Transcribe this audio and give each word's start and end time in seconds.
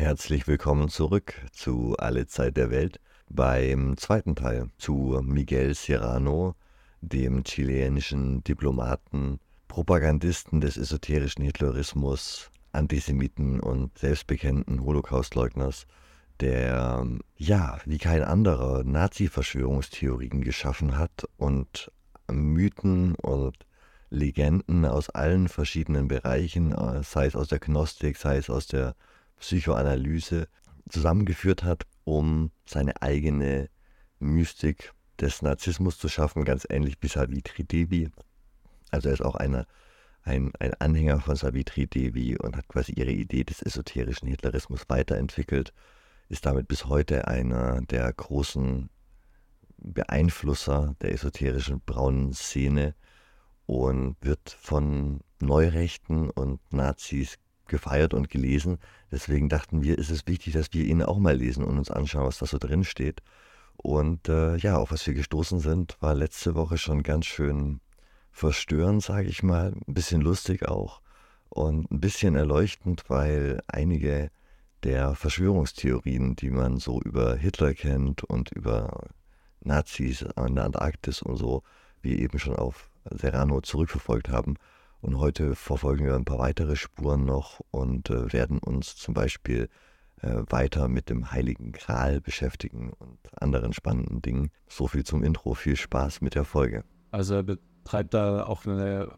Herzlich 0.00 0.46
willkommen 0.46 0.88
zurück 0.88 1.34
zu 1.52 1.94
Alle 1.98 2.26
Zeit 2.26 2.56
der 2.56 2.70
Welt 2.70 3.00
beim 3.28 3.98
zweiten 3.98 4.34
Teil 4.34 4.70
zu 4.78 5.20
Miguel 5.22 5.74
Serrano, 5.74 6.54
dem 7.02 7.44
chilenischen 7.44 8.42
Diplomaten, 8.42 9.40
Propagandisten 9.68 10.62
des 10.62 10.78
esoterischen 10.78 11.44
Hitlerismus, 11.44 12.50
Antisemiten 12.72 13.60
und 13.60 13.98
selbstbekannten 13.98 14.82
Holocaustleugners, 14.82 15.86
der 16.40 17.06
ja 17.36 17.78
wie 17.84 17.98
kein 17.98 18.22
anderer 18.24 18.82
Nazi-Verschwörungstheorien 18.84 20.40
geschaffen 20.40 20.96
hat 20.96 21.28
und 21.36 21.92
Mythen 22.26 23.16
und 23.16 23.66
Legenden 24.08 24.86
aus 24.86 25.10
allen 25.10 25.48
verschiedenen 25.48 26.08
Bereichen, 26.08 26.74
sei 27.02 27.26
es 27.26 27.36
aus 27.36 27.48
der 27.48 27.58
Gnostik, 27.58 28.16
sei 28.16 28.38
es 28.38 28.48
aus 28.48 28.66
der 28.66 28.94
Psychoanalyse 29.40 30.48
zusammengeführt 30.88 31.64
hat, 31.64 31.86
um 32.04 32.50
seine 32.64 33.00
eigene 33.02 33.68
Mystik 34.18 34.92
des 35.20 35.42
Narzissmus 35.42 35.98
zu 35.98 36.08
schaffen, 36.08 36.44
ganz 36.44 36.66
ähnlich 36.68 36.96
wie 37.00 37.08
Savitri 37.08 37.64
Devi. 37.64 38.10
Also 38.90 39.08
er 39.08 39.14
ist 39.14 39.22
auch 39.22 39.36
eine, 39.36 39.66
ein, 40.22 40.52
ein 40.58 40.74
Anhänger 40.74 41.20
von 41.20 41.36
Savitri 41.36 41.86
Devi 41.86 42.36
und 42.36 42.56
hat 42.56 42.68
quasi 42.68 42.92
ihre 42.92 43.12
Idee 43.12 43.44
des 43.44 43.62
esoterischen 43.62 44.28
Hitlerismus 44.28 44.84
weiterentwickelt, 44.88 45.72
ist 46.28 46.46
damit 46.46 46.68
bis 46.68 46.86
heute 46.86 47.28
einer 47.28 47.82
der 47.82 48.12
großen 48.12 48.88
Beeinflusser 49.78 50.94
der 51.00 51.12
esoterischen 51.12 51.80
braunen 51.80 52.32
Szene 52.32 52.94
und 53.66 54.16
wird 54.20 54.50
von 54.60 55.20
Neurechten 55.40 56.30
und 56.30 56.60
Nazis 56.72 57.38
gefeiert 57.70 58.12
und 58.12 58.28
gelesen. 58.28 58.78
Deswegen 59.10 59.48
dachten 59.48 59.82
wir, 59.82 59.96
ist 59.96 60.10
es 60.10 60.26
wichtig, 60.26 60.52
dass 60.52 60.72
wir 60.72 60.84
ihn 60.84 61.02
auch 61.02 61.18
mal 61.18 61.36
lesen 61.36 61.64
und 61.64 61.78
uns 61.78 61.90
anschauen, 61.90 62.26
was 62.26 62.38
da 62.38 62.46
so 62.46 62.58
drin 62.58 62.84
steht. 62.84 63.22
Und 63.78 64.28
äh, 64.28 64.56
ja, 64.56 64.76
auf 64.76 64.92
was 64.92 65.06
wir 65.06 65.14
gestoßen 65.14 65.60
sind, 65.60 65.96
war 66.00 66.14
letzte 66.14 66.54
Woche 66.54 66.76
schon 66.76 67.02
ganz 67.02 67.24
schön 67.24 67.80
verstörend, 68.30 69.02
sage 69.02 69.28
ich 69.28 69.42
mal. 69.42 69.72
Ein 69.86 69.94
bisschen 69.94 70.20
lustig 70.20 70.68
auch 70.68 71.00
und 71.48 71.90
ein 71.90 72.00
bisschen 72.00 72.36
erleuchtend, 72.36 73.04
weil 73.08 73.60
einige 73.66 74.30
der 74.82 75.14
Verschwörungstheorien, 75.14 76.36
die 76.36 76.50
man 76.50 76.78
so 76.78 77.00
über 77.00 77.36
Hitler 77.36 77.74
kennt 77.74 78.24
und 78.24 78.50
über 78.52 79.08
Nazis 79.60 80.22
an 80.22 80.54
der 80.54 80.64
Antarktis 80.64 81.22
und 81.22 81.36
so, 81.36 81.62
wie 82.02 82.20
eben 82.20 82.38
schon 82.38 82.56
auf 82.56 82.90
Serrano 83.10 83.60
zurückverfolgt 83.60 84.28
haben, 84.28 84.56
und 85.00 85.18
heute 85.18 85.54
verfolgen 85.54 86.04
wir 86.04 86.14
ein 86.14 86.24
paar 86.24 86.38
weitere 86.38 86.76
Spuren 86.76 87.24
noch 87.24 87.60
und 87.70 88.10
äh, 88.10 88.32
werden 88.32 88.58
uns 88.58 88.96
zum 88.96 89.14
Beispiel 89.14 89.68
äh, 90.22 90.42
weiter 90.48 90.88
mit 90.88 91.08
dem 91.08 91.32
Heiligen 91.32 91.72
Gral 91.72 92.20
beschäftigen 92.20 92.92
und 92.98 93.18
anderen 93.40 93.72
spannenden 93.72 94.20
Dingen. 94.20 94.50
So 94.68 94.86
viel 94.86 95.04
zum 95.04 95.22
Intro. 95.22 95.54
Viel 95.54 95.76
Spaß 95.76 96.20
mit 96.20 96.34
der 96.34 96.44
Folge. 96.44 96.84
Also 97.10 97.36
er 97.36 97.42
betreibt 97.42 98.14
da 98.14 98.44
auch 98.44 98.66
eine 98.66 99.12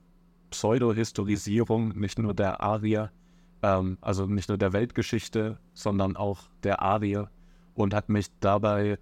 Pseudo-Historisierung, 0.51 1.99
nicht 1.99 2.19
nur 2.19 2.35
der 2.35 2.61
Arier, 2.61 3.11
ähm, 3.63 3.99
also 4.01 4.27
nicht 4.27 4.49
nur 4.49 4.59
der 4.59 4.73
Weltgeschichte, 4.73 5.59
sondern 5.73 6.17
auch 6.17 6.43
der 6.63 6.81
Arier 6.83 7.31
und 7.75 7.95
hat 7.95 8.09
mich 8.09 8.29
dabei 8.39 8.99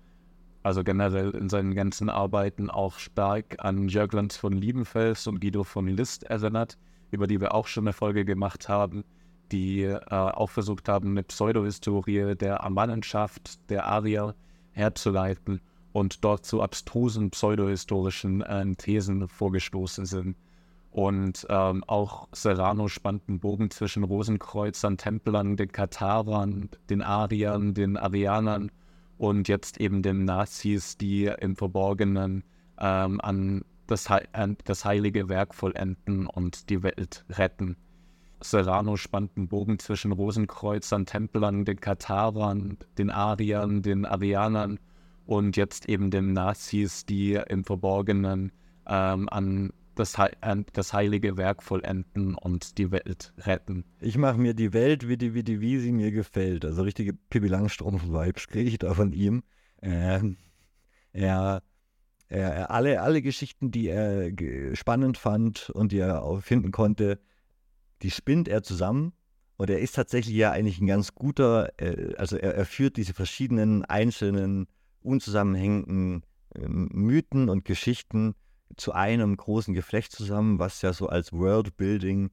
also 0.62 0.84
generell 0.84 1.30
in 1.30 1.48
seinen 1.48 1.75
ganzen 1.75 2.08
Arbeiten 2.11 2.70
auch 2.70 2.98
stark 2.98 3.56
an 3.58 3.89
Jörgland 3.89 4.33
von 4.33 4.53
Liebenfels 4.53 5.27
und 5.27 5.41
Guido 5.41 5.64
von 5.64 5.89
List 5.89 6.25
erinnert, 6.25 6.77
über 7.11 7.27
die 7.27 7.41
wir 7.41 7.55
auch 7.55 7.66
schon 7.66 7.84
eine 7.84 7.92
Folge 7.92 8.25
gemacht 8.25 8.69
haben, 8.69 9.04
die 9.53 9.82
äh, 9.82 9.98
auch 10.10 10.50
versucht 10.50 10.88
haben, 10.88 11.10
eine 11.10 11.22
Pseudohistorie 11.22 12.34
der 12.37 12.62
Amannenschaft, 12.62 13.71
der 13.71 13.87
Arier 13.87 14.34
herzuleiten 14.72 15.60
und 15.93 16.25
dort 16.25 16.44
zu 16.44 16.62
abstrusen 16.62 17.31
pseudohistorischen 17.31 18.42
äh, 18.42 18.75
Thesen 18.77 19.28
vorgestoßen 19.28 20.04
sind. 20.04 20.37
Und 20.92 21.47
ähm, 21.48 21.84
auch 21.87 22.28
Serrano 22.32 22.88
spannt 22.88 23.22
einen 23.28 23.38
Bogen 23.38 23.71
zwischen 23.71 24.03
Rosenkreuzern, 24.03 24.98
Templern, 24.98 25.56
den 25.56 25.71
Katharern, 25.71 26.69
den 26.88 27.00
Ariern, 27.00 27.75
den 27.75 27.97
Arianern 27.97 28.71
und 29.20 29.48
jetzt 29.48 29.78
eben 29.78 30.00
den 30.00 30.25
Nazis, 30.25 30.97
die 30.97 31.26
im 31.26 31.54
Verborgenen 31.54 32.42
ähm, 32.78 33.20
an 33.20 33.66
das, 33.86 34.06
an 34.32 34.56
das 34.64 34.86
heilige 34.86 35.28
Werk 35.28 35.54
vollenden 35.54 36.26
und 36.26 36.70
die 36.70 36.82
Welt 36.82 37.26
retten. 37.28 37.76
Serrano 38.41 38.97
spannt 38.97 39.32
einen 39.36 39.48
Bogen 39.48 39.78
zwischen 39.78 40.12
Rosenkreuzern, 40.12 41.04
Templern, 41.04 41.66
den 41.66 41.78
Katharern, 41.78 42.78
den 42.97 43.10
Ariern, 43.10 43.82
den 43.82 44.06
Arianern 44.06 44.78
und 45.26 45.59
jetzt 45.59 45.86
eben 45.86 46.10
den 46.10 46.32
Nazis, 46.32 47.04
die 47.04 47.34
im 47.34 47.64
Verborgenen 47.64 48.53
ähm, 48.86 49.28
an 49.28 49.70
das, 49.95 50.17
das 50.73 50.93
heilige 50.93 51.37
Werk 51.37 51.62
vollenden 51.62 52.34
und 52.34 52.78
die 52.78 52.91
Welt 52.91 53.33
retten. 53.39 53.84
Ich 54.01 54.17
mache 54.17 54.39
mir 54.39 54.55
die 54.55 54.73
Welt, 54.73 55.09
wie 55.09 55.17
die, 55.17 55.34
wie 55.34 55.43
die, 55.43 55.61
wie 55.61 55.78
sie 55.78 55.93
mir 55.93 56.11
gefällt. 56.11 56.65
Also 56.65 56.83
richtige 56.83 57.12
Pippi 57.12 57.49
Langstrumpf-Vibes 57.49 58.49
kriege 58.49 58.69
ich 58.69 58.78
da 58.78 58.95
von 58.95 59.12
ihm. 59.12 59.43
Ähm, 59.83 60.37
er, 61.12 61.62
er, 62.28 62.71
alle, 62.71 63.03
alle 63.03 63.23
Geschichten, 63.23 63.71
die 63.71 63.89
er 63.89 64.31
spannend 64.75 65.19
fand 65.19 65.71
und 65.71 65.93
die 65.93 65.99
er 65.99 66.41
finden 66.41 66.71
konnte, 66.71 67.21
die 68.03 68.11
spinnt 68.11 68.49
er 68.49 68.62
zusammen. 68.62 69.12
Und 69.57 69.69
er 69.69 69.81
ist 69.81 69.95
tatsächlich 69.95 70.37
ja 70.37 70.53
eigentlich 70.53 70.81
ein 70.81 70.87
ganz 70.87 71.15
guter, 71.15 71.72
äh, 71.78 72.15
also 72.17 72.37
er, 72.37 72.55
er 72.55 72.65
führt 72.65 72.97
diese 72.97 73.12
verschiedenen 73.12 73.84
einzelnen, 73.84 74.69
unzusammenhängenden 75.03 76.25
äh, 76.55 76.67
Mythen 76.67 77.51
und 77.51 77.65
Geschichten 77.65 78.34
zu 78.76 78.92
einem 78.92 79.36
großen 79.36 79.75
Geflecht 79.75 80.12
zusammen, 80.12 80.58
was 80.58 80.82
ja 80.82 80.92
so 80.92 81.08
als 81.08 81.32
Worldbuilding 81.32 82.31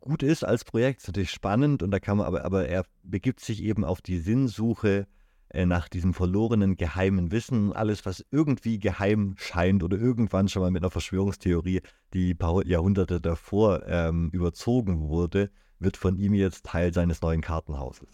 gut 0.00 0.22
ist 0.22 0.44
als 0.44 0.64
Projekt, 0.64 1.00
ist 1.00 1.08
natürlich 1.08 1.30
spannend 1.30 1.82
und 1.82 1.90
da 1.90 1.98
kann 1.98 2.18
man 2.18 2.26
aber, 2.26 2.44
aber 2.44 2.68
er 2.68 2.84
begibt 3.02 3.40
sich 3.40 3.62
eben 3.62 3.84
auf 3.84 4.00
die 4.00 4.18
Sinnsuche 4.18 5.06
äh, 5.48 5.66
nach 5.66 5.88
diesem 5.88 6.14
verlorenen 6.14 6.76
geheimen 6.76 7.32
Wissen. 7.32 7.72
Alles, 7.72 8.06
was 8.06 8.24
irgendwie 8.30 8.78
geheim 8.78 9.34
scheint 9.36 9.82
oder 9.82 9.98
irgendwann 9.98 10.48
schon 10.48 10.62
mal 10.62 10.70
mit 10.70 10.82
einer 10.82 10.90
Verschwörungstheorie, 10.90 11.82
die 12.14 12.34
paar 12.34 12.64
Jahrhunderte 12.64 13.20
davor 13.20 13.82
ähm, 13.86 14.30
überzogen 14.32 15.08
wurde, 15.08 15.50
wird 15.78 15.96
von 15.96 16.16
ihm 16.16 16.34
jetzt 16.34 16.64
Teil 16.66 16.94
seines 16.94 17.20
neuen 17.20 17.40
Kartenhauses. 17.40 18.08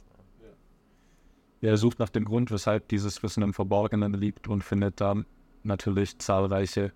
Er 1.60 1.76
sucht 1.76 1.98
nach 1.98 2.08
dem 2.08 2.24
Grund, 2.24 2.50
weshalb 2.50 2.88
dieses 2.88 3.22
Wissen 3.22 3.42
im 3.42 3.52
Verborgenen 3.52 4.14
liegt 4.14 4.48
und 4.48 4.62
findet 4.62 5.00
da 5.00 5.16
natürlich 5.64 6.18
zahlreiche 6.18 6.92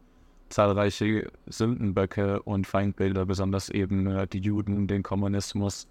zahlreiche 0.53 1.31
Sündenböcke 1.47 2.43
und 2.43 2.67
Feindbilder, 2.67 3.27
besonders 3.27 3.69
eben 3.71 4.07
äh, 4.07 4.27
die 4.27 4.41
Juden, 4.41 4.87
den 4.87 5.03
Kommunismus. 5.03 5.89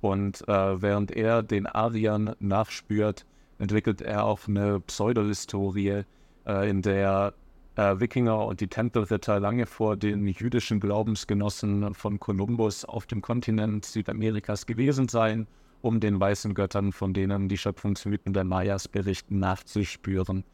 Und 0.00 0.46
äh, 0.48 0.82
während 0.82 1.10
er 1.10 1.42
den 1.42 1.66
Ariern 1.66 2.34
nachspürt, 2.38 3.26
entwickelt 3.58 4.00
er 4.00 4.24
auch 4.24 4.46
eine 4.48 4.80
Pseudohistorie, 4.80 6.04
äh, 6.46 6.70
in 6.70 6.82
der 6.82 7.34
äh, 7.76 7.98
Wikinger 8.00 8.46
und 8.46 8.60
die 8.60 8.68
Tempelritter 8.68 9.40
lange 9.40 9.66
vor 9.66 9.96
den 9.96 10.26
jüdischen 10.26 10.80
Glaubensgenossen 10.80 11.94
von 11.94 12.20
Kolumbus 12.20 12.84
auf 12.84 13.06
dem 13.06 13.20
Kontinent 13.20 13.84
Südamerikas 13.84 14.66
gewesen 14.66 15.08
seien, 15.08 15.46
um 15.82 16.00
den 16.00 16.18
weißen 16.18 16.54
Göttern, 16.54 16.92
von 16.92 17.12
denen 17.12 17.48
die 17.48 17.58
Schöpfungsmythen 17.58 18.32
der 18.32 18.44
Mayas 18.44 18.88
berichten, 18.88 19.38
nachzuspüren. 19.38 20.44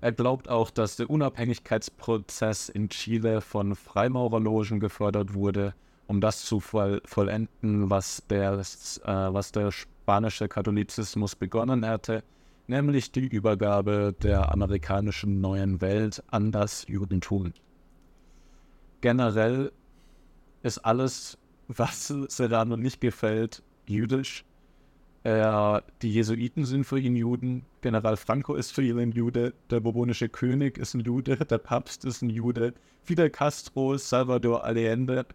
Er 0.00 0.12
glaubt 0.12 0.48
auch, 0.48 0.70
dass 0.70 0.96
der 0.96 1.10
Unabhängigkeitsprozess 1.10 2.68
in 2.68 2.88
Chile 2.88 3.40
von 3.40 3.74
Freimaurerlogen 3.74 4.78
gefördert 4.78 5.34
wurde, 5.34 5.74
um 6.06 6.20
das 6.20 6.44
zu 6.44 6.60
voll 6.60 7.02
vollenden, 7.04 7.90
was 7.90 8.22
der, 8.30 8.52
äh, 8.52 8.62
was 9.04 9.50
der 9.50 9.72
spanische 9.72 10.48
Katholizismus 10.48 11.34
begonnen 11.34 11.84
hatte, 11.84 12.22
nämlich 12.68 13.10
die 13.10 13.26
Übergabe 13.26 14.14
der 14.22 14.52
amerikanischen 14.52 15.40
neuen 15.40 15.80
Welt 15.80 16.22
an 16.28 16.52
das 16.52 16.86
Judentum. 16.86 17.52
Generell 19.00 19.72
ist 20.62 20.78
alles, 20.78 21.38
was 21.66 22.06
Serrano 22.28 22.76
nicht 22.76 23.00
gefällt, 23.00 23.62
jüdisch 23.86 24.44
äh, 25.28 25.82
die 26.00 26.12
Jesuiten 26.12 26.64
sind 26.64 26.84
für 26.84 26.98
ihn 26.98 27.14
Juden, 27.14 27.66
General 27.82 28.16
Franco 28.16 28.54
ist 28.54 28.72
für 28.72 28.82
ihn 28.82 28.98
ein 28.98 29.12
Jude, 29.12 29.52
der 29.70 29.80
bourbonische 29.80 30.28
König 30.28 30.78
ist 30.78 30.94
ein 30.94 31.00
Jude, 31.00 31.36
der 31.36 31.58
Papst 31.58 32.04
ist 32.06 32.22
ein 32.22 32.30
Jude, 32.30 32.72
Fidel 33.02 33.28
Castro, 33.28 33.98
Salvador 33.98 34.64
Allende 34.64 35.26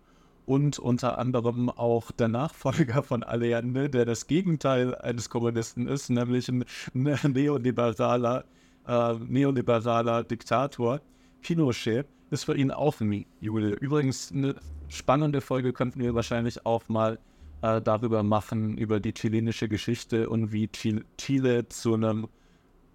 und 0.48 0.80
unter 0.80 1.20
anderem 1.20 1.70
auch 1.70 2.12
der 2.12 2.28
Nachfolger 2.28 3.04
von 3.04 3.22
Allende, 3.22 3.88
der 3.90 4.06
das 4.06 4.26
Gegenteil 4.26 4.96
eines 4.96 5.30
Kommunisten 5.30 5.88
ist, 5.88 6.10
nämlich 6.10 6.50
ein 6.50 6.66
neoliberaler, 6.94 8.46
äh, 8.88 9.14
neoliberaler 9.14 10.24
Diktator. 10.24 11.02
Pinochet 11.42 12.08
ist 12.32 12.46
für 12.46 12.58
ihn 12.58 12.72
auch 12.72 13.00
ein 13.00 13.26
Jude. 13.42 13.70
Übrigens 13.74 14.32
eine 14.32 14.56
spannende 14.88 15.40
Folge 15.40 15.72
könnten 15.72 16.00
wir 16.00 16.16
wahrscheinlich 16.16 16.66
auch 16.66 16.90
mal 16.90 17.20
äh, 17.64 17.82
darüber 17.82 18.24
machen, 18.24 18.78
über 18.78 19.00
die 19.00 19.14
chilenische 19.14 19.70
Geschichte 19.70 20.30
und 20.30 20.52
wie 20.52 20.70
Chile 21.18 21.70
zu 21.70 21.94
einem 21.94 22.28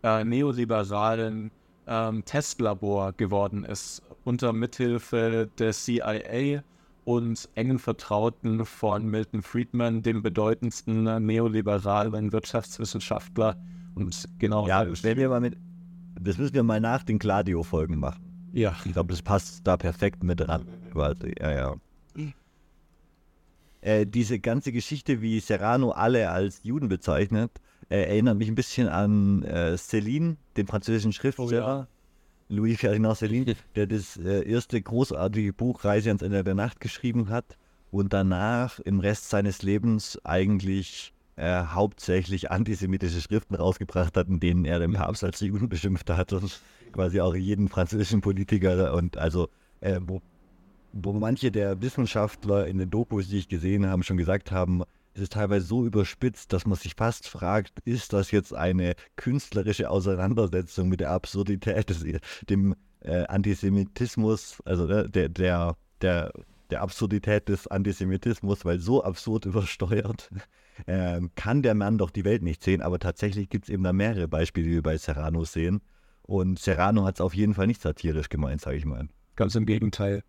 äh, 0.02 0.22
neoliberalen 0.24 1.50
ähm, 1.86 2.24
Testlabor 2.26 3.14
geworden 3.14 3.64
ist, 3.64 4.02
unter 4.24 4.52
Mithilfe 4.52 5.48
der 5.58 5.72
CIA 5.72 6.62
und 7.06 7.48
engen 7.54 7.78
Vertrauten 7.78 8.66
von 8.66 9.06
Milton 9.08 9.40
Friedman, 9.40 10.02
dem 10.02 10.22
bedeutendsten 10.22 11.24
neoliberalen 11.24 12.30
Wirtschaftswissenschaftler. 12.30 13.56
Und 13.94 14.28
genau. 14.38 14.68
Ja, 14.68 14.86
wenn 15.02 15.16
wir 15.16 15.30
mal 15.30 15.40
mit, 15.40 15.56
das 16.20 16.36
müssen 16.36 16.52
wir 16.52 16.62
mal 16.62 16.80
nach 16.80 17.04
den 17.04 17.18
Gladio-Folgen 17.18 17.98
machen. 17.98 18.50
Ja. 18.52 18.76
Ich 18.84 18.92
glaube, 18.92 19.14
das 19.14 19.22
passt 19.22 19.66
da 19.66 19.78
perfekt 19.78 20.22
mit 20.22 20.46
ran. 20.46 20.66
Ja, 21.40 21.50
ja. 21.50 21.74
Äh, 23.80 24.06
diese 24.06 24.38
ganze 24.40 24.72
Geschichte, 24.72 25.22
wie 25.22 25.40
Serrano 25.40 25.90
alle 25.90 26.30
als 26.30 26.62
Juden 26.64 26.88
bezeichnet, 26.88 27.50
äh, 27.88 28.02
erinnert 28.02 28.38
mich 28.38 28.48
ein 28.48 28.54
bisschen 28.54 28.88
an 28.88 29.42
äh, 29.44 29.74
Céline, 29.76 30.36
den 30.56 30.66
französischen 30.66 31.12
Schriftsteller. 31.12 31.64
Oh, 31.64 31.80
ja. 31.80 31.88
Louis 32.50 32.78
Ferdinand 32.78 33.16
Céline, 33.16 33.56
der 33.76 33.86
das 33.86 34.16
äh, 34.16 34.48
erste 34.48 34.80
großartige 34.80 35.52
Buch 35.52 35.84
Reise 35.84 36.10
ans 36.10 36.22
Ende 36.22 36.42
der 36.42 36.54
Nacht 36.54 36.80
geschrieben 36.80 37.28
hat 37.28 37.56
und 37.90 38.12
danach 38.12 38.78
im 38.80 39.00
Rest 39.00 39.30
seines 39.30 39.62
Lebens 39.62 40.18
eigentlich 40.24 41.12
äh, 41.36 41.62
hauptsächlich 41.66 42.50
antisemitische 42.50 43.20
Schriften 43.20 43.54
rausgebracht 43.54 44.16
hat, 44.16 44.28
in 44.28 44.40
denen 44.40 44.64
er 44.64 44.80
den 44.80 44.94
Papst 44.94 45.22
als 45.22 45.40
Juden 45.40 45.68
beschimpft 45.68 46.10
hat 46.10 46.32
und 46.32 46.60
quasi 46.92 47.20
auch 47.20 47.34
jeden 47.34 47.68
französischen 47.68 48.20
Politiker 48.20 48.94
und 48.94 49.16
also 49.16 49.48
äh, 49.80 50.00
wo, 50.02 50.20
wo 50.92 51.12
manche 51.12 51.50
der 51.50 51.80
Wissenschaftler 51.82 52.66
in 52.66 52.78
den 52.78 52.90
Dokus, 52.90 53.28
die 53.28 53.38
ich 53.38 53.48
gesehen 53.48 53.86
habe, 53.86 54.02
schon 54.02 54.16
gesagt 54.16 54.50
haben, 54.52 54.82
es 55.14 55.22
ist 55.22 55.32
teilweise 55.32 55.66
so 55.66 55.84
überspitzt, 55.84 56.52
dass 56.52 56.66
man 56.66 56.78
sich 56.78 56.94
fast 56.94 57.28
fragt, 57.28 57.80
ist 57.84 58.12
das 58.12 58.30
jetzt 58.30 58.54
eine 58.54 58.94
künstlerische 59.16 59.90
Auseinandersetzung 59.90 60.88
mit 60.88 61.00
der 61.00 61.10
Absurdität 61.10 61.90
des, 61.90 62.04
dem 62.48 62.76
äh, 63.00 63.24
Antisemitismus, 63.26 64.62
also 64.64 64.86
ne, 64.86 65.08
der, 65.08 65.28
der, 65.28 65.76
der, 66.02 66.32
der 66.70 66.82
Absurdität 66.82 67.48
des 67.48 67.66
Antisemitismus, 67.66 68.64
weil 68.64 68.78
so 68.78 69.02
absurd 69.02 69.46
übersteuert, 69.46 70.30
äh, 70.86 71.20
kann 71.34 71.62
der 71.62 71.74
Mann 71.74 71.98
doch 71.98 72.10
die 72.10 72.24
Welt 72.24 72.42
nicht 72.42 72.62
sehen. 72.62 72.82
Aber 72.82 72.98
tatsächlich 72.98 73.48
gibt 73.48 73.64
es 73.64 73.70
eben 73.70 73.82
da 73.82 73.92
mehrere 73.92 74.28
Beispiele, 74.28 74.66
die 74.66 74.74
wir 74.74 74.82
bei 74.82 74.96
Serrano 74.98 75.44
sehen. 75.44 75.80
Und 76.22 76.58
Serrano 76.58 77.04
hat 77.04 77.16
es 77.16 77.20
auf 77.20 77.34
jeden 77.34 77.54
Fall 77.54 77.66
nicht 77.66 77.80
satirisch 77.80 78.28
gemeint, 78.28 78.60
sage 78.60 78.76
ich 78.76 78.84
mal. 78.84 79.08
Ganz 79.34 79.54
im 79.54 79.66
Gegenteil. 79.66 80.22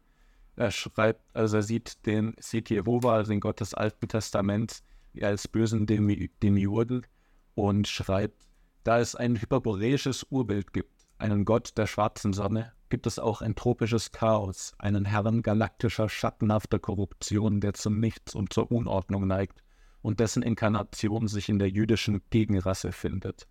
Er 0.59 0.71
schreibt, 0.71 1.33
also 1.33 1.55
er 1.55 1.63
sieht 1.63 2.05
den, 2.05 2.35
sieht 2.37 2.69
Jehova, 2.69 3.13
also 3.13 3.31
den 3.31 3.39
Gott 3.39 3.61
des 3.61 3.73
Alten 3.73 4.09
Testaments, 4.09 4.83
als 5.21 5.47
bösen 5.47 5.85
Demi 5.85 6.29
Demiurgen 6.43 7.07
und 7.55 7.87
schreibt, 7.87 8.45
da 8.83 8.99
es 8.99 9.15
ein 9.15 9.39
hyperboreisches 9.39 10.27
Urbild 10.29 10.73
gibt, 10.73 11.07
einen 11.17 11.45
Gott 11.45 11.77
der 11.77 11.87
schwarzen 11.87 12.33
Sonne, 12.33 12.73
gibt 12.89 13.07
es 13.07 13.19
auch 13.19 13.41
ein 13.41 13.55
tropisches 13.55 14.11
Chaos, 14.11 14.73
einen 14.79 15.05
Herrn 15.05 15.43
galaktischer, 15.43 16.09
schattenhafter 16.09 16.77
Korruption, 16.77 17.61
der 17.61 17.73
zum 17.73 18.01
Nichts 18.01 18.35
und 18.35 18.51
zur 18.51 18.69
Unordnung 18.69 19.27
neigt 19.27 19.63
und 20.01 20.19
dessen 20.19 20.43
Inkarnation 20.43 21.29
sich 21.29 21.47
in 21.47 21.59
der 21.59 21.69
jüdischen 21.69 22.21
Gegenrasse 22.31 22.91
findet. 22.91 23.47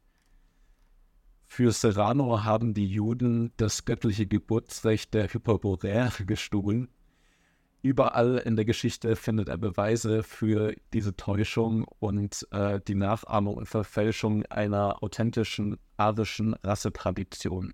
Für 1.46 1.72
Serrano 1.72 2.44
haben 2.44 2.74
die 2.74 2.86
Juden 2.86 3.54
das 3.56 3.86
göttliche 3.86 4.26
Geburtsrecht 4.26 5.14
der 5.14 5.32
Hyperboreer 5.32 6.12
gestohlen 6.26 6.88
überall 7.82 8.38
in 8.38 8.56
der 8.56 8.64
Geschichte 8.64 9.16
findet 9.16 9.48
er 9.48 9.58
Beweise 9.58 10.22
für 10.22 10.74
diese 10.92 11.16
Täuschung 11.16 11.84
und 11.98 12.46
äh, 12.50 12.80
die 12.86 12.94
Nachahmung 12.94 13.54
und 13.54 13.66
Verfälschung 13.66 14.44
einer 14.46 15.02
authentischen 15.02 15.76
arischen 15.96 16.54
Rassetradition. 16.54 17.72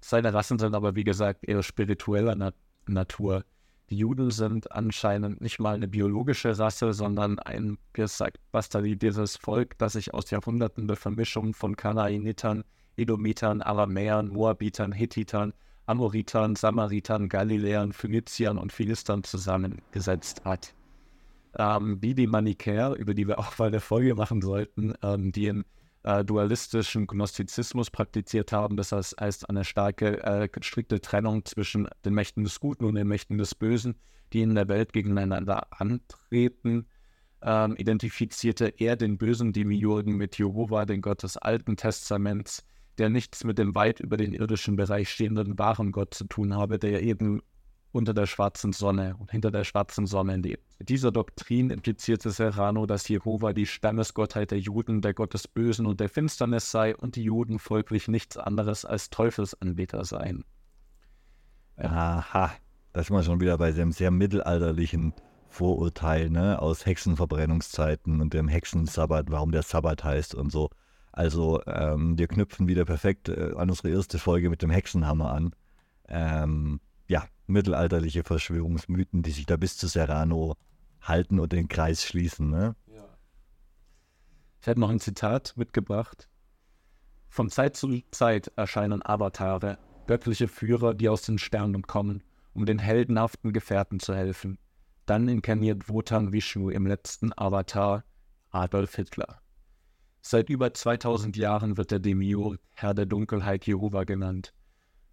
Seine 0.00 0.32
Rassen 0.32 0.58
sind 0.58 0.74
aber, 0.74 0.94
wie 0.94 1.04
gesagt, 1.04 1.46
eher 1.46 1.62
spiritueller 1.62 2.34
Na 2.34 2.52
Natur. 2.86 3.44
Die 3.90 3.96
Juden 3.96 4.30
sind 4.30 4.70
anscheinend 4.72 5.40
nicht 5.40 5.58
mal 5.58 5.74
eine 5.74 5.88
biologische 5.88 6.58
Rasse, 6.58 6.92
sondern 6.92 7.38
ein, 7.38 7.78
wie 7.94 8.02
gesagt, 8.02 8.38
bastardisiertes 8.52 9.36
Volk, 9.36 9.78
das 9.78 9.94
sich 9.94 10.12
aus 10.12 10.30
Jahrhunderten 10.30 10.86
der 10.86 10.96
Vermischung 10.96 11.54
von 11.54 11.76
Kanaanitern, 11.76 12.64
Edomitern, 12.96 13.62
Aramäern, 13.62 14.28
Moabitern, 14.28 14.92
Hittitern, 14.92 15.54
Amoritern, 15.88 16.54
Samaritern, 16.54 17.28
Galiläern, 17.28 17.92
Phöniziern 17.92 18.58
und 18.58 18.72
Philistern 18.72 19.24
zusammengesetzt 19.24 20.44
hat. 20.44 20.74
Ähm, 21.58 21.98
wie 22.02 22.14
die 22.14 22.26
Manichäer, 22.26 22.94
über 22.94 23.14
die 23.14 23.26
wir 23.26 23.38
auch 23.38 23.56
mal 23.58 23.68
eine 23.68 23.80
Folge 23.80 24.14
machen 24.14 24.42
sollten, 24.42 24.94
ähm, 25.02 25.32
die 25.32 25.48
einen 25.48 25.64
äh, 26.02 26.24
dualistischen 26.24 27.06
Gnostizismus 27.06 27.90
praktiziert 27.90 28.52
haben. 28.52 28.76
Das 28.76 28.92
heißt, 28.92 29.48
eine 29.48 29.64
starke, 29.64 30.22
äh, 30.22 30.48
strikte 30.60 31.00
Trennung 31.00 31.44
zwischen 31.46 31.88
den 32.04 32.14
Mächten 32.14 32.44
des 32.44 32.60
Guten 32.60 32.84
und 32.84 32.94
den 32.94 33.08
Mächten 33.08 33.38
des 33.38 33.54
Bösen, 33.54 33.94
die 34.34 34.42
in 34.42 34.54
der 34.54 34.68
Welt 34.68 34.92
gegeneinander 34.92 35.66
antreten. 35.70 36.86
Ähm, 37.40 37.76
identifizierte 37.76 38.74
er 38.76 38.96
den 38.96 39.16
bösen 39.16 39.54
Demiurgen 39.54 40.16
mit 40.16 40.36
Jehova, 40.38 40.84
den 40.84 41.00
Gott 41.00 41.22
des 41.22 41.36
Alten 41.36 41.76
Testaments, 41.76 42.64
der 42.98 43.08
nichts 43.08 43.44
mit 43.44 43.58
dem 43.58 43.74
weit 43.74 44.00
über 44.00 44.16
den 44.16 44.32
irdischen 44.32 44.76
Bereich 44.76 45.10
stehenden 45.10 45.58
wahren 45.58 45.92
Gott 45.92 46.14
zu 46.14 46.24
tun 46.24 46.54
habe, 46.54 46.78
der 46.78 47.02
eben 47.02 47.40
unter 47.92 48.12
der 48.12 48.26
schwarzen 48.26 48.72
Sonne 48.72 49.16
und 49.18 49.30
hinter 49.30 49.50
der 49.50 49.64
schwarzen 49.64 50.06
Sonne 50.06 50.36
lebt. 50.36 50.64
Mit 50.78 50.88
dieser 50.88 51.10
Doktrin 51.10 51.70
implizierte 51.70 52.30
Serrano, 52.30 52.86
dass 52.86 53.08
Jehova 53.08 53.52
die 53.52 53.66
Stammesgottheit 53.66 54.50
der 54.50 54.60
Juden, 54.60 55.00
der 55.00 55.14
Gott 55.14 55.34
des 55.34 55.48
Bösen 55.48 55.86
und 55.86 56.00
der 56.00 56.08
Finsternis 56.08 56.70
sei 56.70 56.94
und 56.94 57.16
die 57.16 57.24
Juden 57.24 57.58
folglich 57.58 58.08
nichts 58.08 58.36
anderes 58.36 58.84
als 58.84 59.10
Teufelsanbeter 59.10 60.04
seien. 60.04 60.44
Aha, 61.76 62.52
da 62.92 63.02
sind 63.02 63.16
wir 63.16 63.22
schon 63.22 63.40
wieder 63.40 63.56
bei 63.56 63.72
dem 63.72 63.92
sehr 63.92 64.10
mittelalterlichen 64.10 65.14
Vorurteil 65.48 66.28
ne, 66.28 66.60
aus 66.60 66.84
Hexenverbrennungszeiten 66.84 68.20
und 68.20 68.34
dem 68.34 68.48
Hexensabbat, 68.48 69.30
warum 69.30 69.50
der 69.50 69.62
Sabbat 69.62 70.04
heißt 70.04 70.34
und 70.34 70.50
so. 70.50 70.68
Also 71.18 71.60
ähm, 71.66 72.16
wir 72.16 72.28
knüpfen 72.28 72.68
wieder 72.68 72.84
perfekt 72.84 73.28
äh, 73.28 73.52
an 73.56 73.70
unsere 73.70 73.90
erste 73.90 74.20
Folge 74.20 74.50
mit 74.50 74.62
dem 74.62 74.70
Hexenhammer 74.70 75.32
an. 75.32 75.52
Ähm, 76.06 76.78
ja, 77.08 77.24
mittelalterliche 77.48 78.22
Verschwörungsmythen, 78.22 79.24
die 79.24 79.32
sich 79.32 79.44
da 79.44 79.56
bis 79.56 79.76
zu 79.76 79.88
Serrano 79.88 80.54
halten 81.02 81.40
und 81.40 81.50
den 81.50 81.66
Kreis 81.66 82.04
schließen. 82.04 82.50
Ne? 82.50 82.76
Ja. 82.86 83.18
Ich 84.60 84.68
hätte 84.68 84.78
noch 84.78 84.90
ein 84.90 85.00
Zitat 85.00 85.54
mitgebracht. 85.56 86.28
Von 87.28 87.50
Zeit 87.50 87.74
zu 87.74 88.00
Zeit 88.12 88.52
erscheinen 88.54 89.04
Avatare, 89.04 89.78
göttliche 90.06 90.46
Führer, 90.46 90.94
die 90.94 91.08
aus 91.08 91.22
den 91.22 91.38
Sternen 91.38 91.82
kommen, 91.82 92.22
um 92.54 92.64
den 92.64 92.78
heldenhaften 92.78 93.52
Gefährten 93.52 93.98
zu 93.98 94.14
helfen. 94.14 94.56
Dann 95.04 95.26
inkarniert 95.26 95.88
Wotan 95.88 96.32
Vishnu 96.32 96.70
im 96.70 96.86
letzten 96.86 97.32
Avatar 97.36 98.04
Adolf 98.50 98.94
Hitler. 98.94 99.40
Seit 100.20 100.50
über 100.50 100.74
2000 100.74 101.36
Jahren 101.36 101.76
wird 101.76 101.90
der 101.90 102.00
Demiurg 102.00 102.58
Herr 102.74 102.92
der 102.92 103.06
Dunkelheit 103.06 103.66
Jehova 103.66 104.04
genannt. 104.04 104.52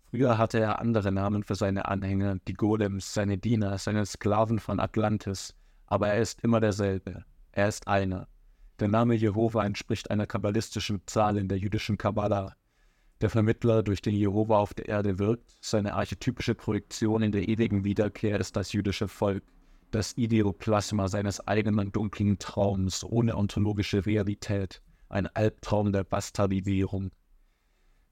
Früher 0.09 0.37
hatte 0.37 0.59
er 0.59 0.79
andere 0.79 1.11
Namen 1.11 1.43
für 1.43 1.55
seine 1.55 1.85
Anhänger, 1.87 2.37
die 2.47 2.53
Golems, 2.53 3.13
seine 3.13 3.37
Diener, 3.37 3.77
seine 3.77 4.05
Sklaven 4.05 4.59
von 4.59 4.79
Atlantis, 4.79 5.53
aber 5.87 6.09
er 6.09 6.19
ist 6.19 6.41
immer 6.43 6.59
derselbe. 6.59 7.23
Er 7.51 7.67
ist 7.67 7.87
einer. 7.87 8.27
Der 8.79 8.87
Name 8.87 9.13
Jehova 9.15 9.65
entspricht 9.65 10.11
einer 10.11 10.27
kabbalistischen 10.27 11.01
Zahl 11.05 11.37
in 11.37 11.47
der 11.47 11.59
jüdischen 11.59 11.97
Kabbala. 11.97 12.55
Der 13.21 13.29
Vermittler, 13.29 13.83
durch 13.83 14.01
den 14.01 14.15
Jehova 14.15 14.57
auf 14.57 14.73
der 14.73 14.89
Erde 14.89 15.19
wirkt, 15.19 15.55
seine 15.61 15.93
archetypische 15.93 16.55
Projektion 16.55 17.21
in 17.21 17.31
der 17.31 17.47
ewigen 17.47 17.85
Wiederkehr 17.85 18.39
ist 18.39 18.55
das 18.57 18.73
jüdische 18.73 19.07
Volk, 19.07 19.43
das 19.91 20.17
Ideoplasma 20.17 21.07
seines 21.07 21.45
eigenen 21.47 21.91
dunklen 21.91 22.37
Traums 22.37 23.03
ohne 23.03 23.37
ontologische 23.37 24.05
Realität 24.05 24.81
ein 25.09 25.27
Albtraum 25.27 25.91
der 25.91 26.03
Bastardisierung. 26.03 27.11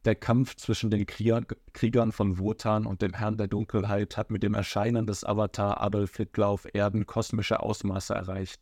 Der 0.05 0.15
Kampf 0.15 0.55
zwischen 0.55 0.91
den 0.91 1.05
Kriegern 1.05 2.11
von 2.11 2.37
Wotan 2.37 2.85
und 2.85 3.01
dem 3.01 3.13
Herrn 3.13 3.37
der 3.37 3.47
Dunkelheit 3.47 4.17
hat 4.17 4.31
mit 4.31 4.43
dem 4.43 4.53
Erscheinen 4.53 5.07
des 5.07 5.23
Avatar 5.23 5.81
Adolf 5.81 6.17
Hitler 6.17 6.47
auf 6.47 6.67
Erden 6.73 7.05
kosmische 7.05 7.61
Ausmaße 7.61 8.13
erreicht. 8.13 8.61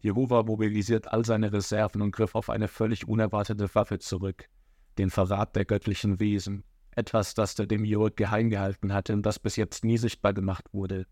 Jehova 0.00 0.42
mobilisiert 0.42 1.10
all 1.10 1.24
seine 1.24 1.52
Reserven 1.52 2.02
und 2.02 2.12
griff 2.12 2.34
auf 2.34 2.50
eine 2.50 2.68
völlig 2.68 3.08
unerwartete 3.08 3.74
Waffe 3.74 3.98
zurück, 3.98 4.48
den 4.98 5.08
Verrat 5.08 5.56
der 5.56 5.64
göttlichen 5.64 6.20
Wesen, 6.20 6.62
etwas, 6.90 7.32
das 7.32 7.54
der 7.54 7.66
Demiurg 7.66 8.16
geheim 8.16 8.50
gehalten 8.50 8.92
hatte 8.92 9.14
und 9.14 9.24
das 9.24 9.38
bis 9.38 9.56
jetzt 9.56 9.82
nie 9.82 9.96
sichtbar 9.96 10.34
gemacht 10.34 10.66
wurde. 10.72 11.06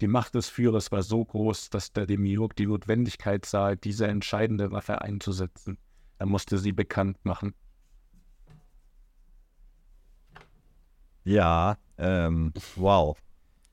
Die 0.00 0.06
Macht 0.06 0.34
des 0.34 0.48
Führers 0.48 0.92
war 0.92 1.02
so 1.02 1.24
groß, 1.24 1.68
dass 1.70 1.92
der 1.92 2.06
Demiurg 2.06 2.56
die 2.56 2.66
Notwendigkeit 2.66 3.44
sah, 3.44 3.74
diese 3.74 4.06
entscheidende 4.06 4.70
Waffe 4.70 5.02
einzusetzen. 5.02 5.78
Er 6.20 6.26
musste 6.26 6.58
sie 6.58 6.72
bekannt 6.72 7.16
machen. 7.24 7.54
Ja, 11.24 11.78
ähm, 11.96 12.52
wow. 12.76 13.16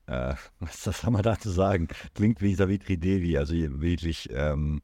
Äh, 0.06 0.36
was, 0.62 0.82
soll 0.86 1.12
man 1.12 1.24
dazu 1.24 1.50
sagen? 1.50 1.90
Klingt 2.14 2.42
wie 2.42 2.56
Savitri 2.56 2.96
Devi, 2.98 3.38
also 3.38 3.54
wirklich. 3.54 4.30
Ähm 4.32 4.82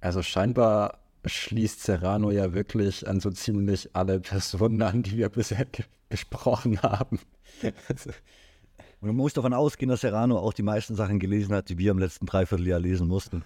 also 0.00 0.20
scheinbar 0.22 0.98
schließt 1.24 1.84
Serrano 1.84 2.32
ja 2.32 2.52
wirklich 2.52 3.06
an 3.06 3.20
so 3.20 3.30
ziemlich 3.30 3.94
alle 3.94 4.18
Personen 4.18 4.82
an, 4.82 5.04
die 5.04 5.16
wir 5.18 5.28
bisher 5.28 5.64
besprochen 6.08 6.82
haben. 6.82 7.20
Und 7.62 9.06
man 9.06 9.14
muss 9.14 9.32
davon 9.32 9.54
ausgehen, 9.54 9.90
dass 9.90 10.00
Serrano 10.00 10.38
auch 10.40 10.54
die 10.54 10.62
meisten 10.62 10.96
Sachen 10.96 11.20
gelesen 11.20 11.54
hat, 11.54 11.68
die 11.68 11.78
wir 11.78 11.92
im 11.92 11.98
letzten 11.98 12.26
Dreivierteljahr 12.26 12.80
lesen 12.80 13.06
mussten. 13.06 13.44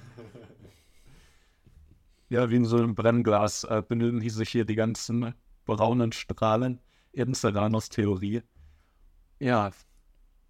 Ja, 2.28 2.50
wie 2.50 2.56
in 2.56 2.64
so 2.64 2.76
einem 2.76 2.94
Brennglas 2.94 3.64
äh, 3.64 3.82
benötigen 3.86 4.28
sich 4.28 4.50
hier 4.50 4.64
die 4.64 4.74
ganzen 4.74 5.34
braunen 5.64 6.12
Strahlen 6.12 6.80
in 7.12 7.34
Serranos 7.34 7.88
Theorie. 7.88 8.42
Ja, 9.40 9.70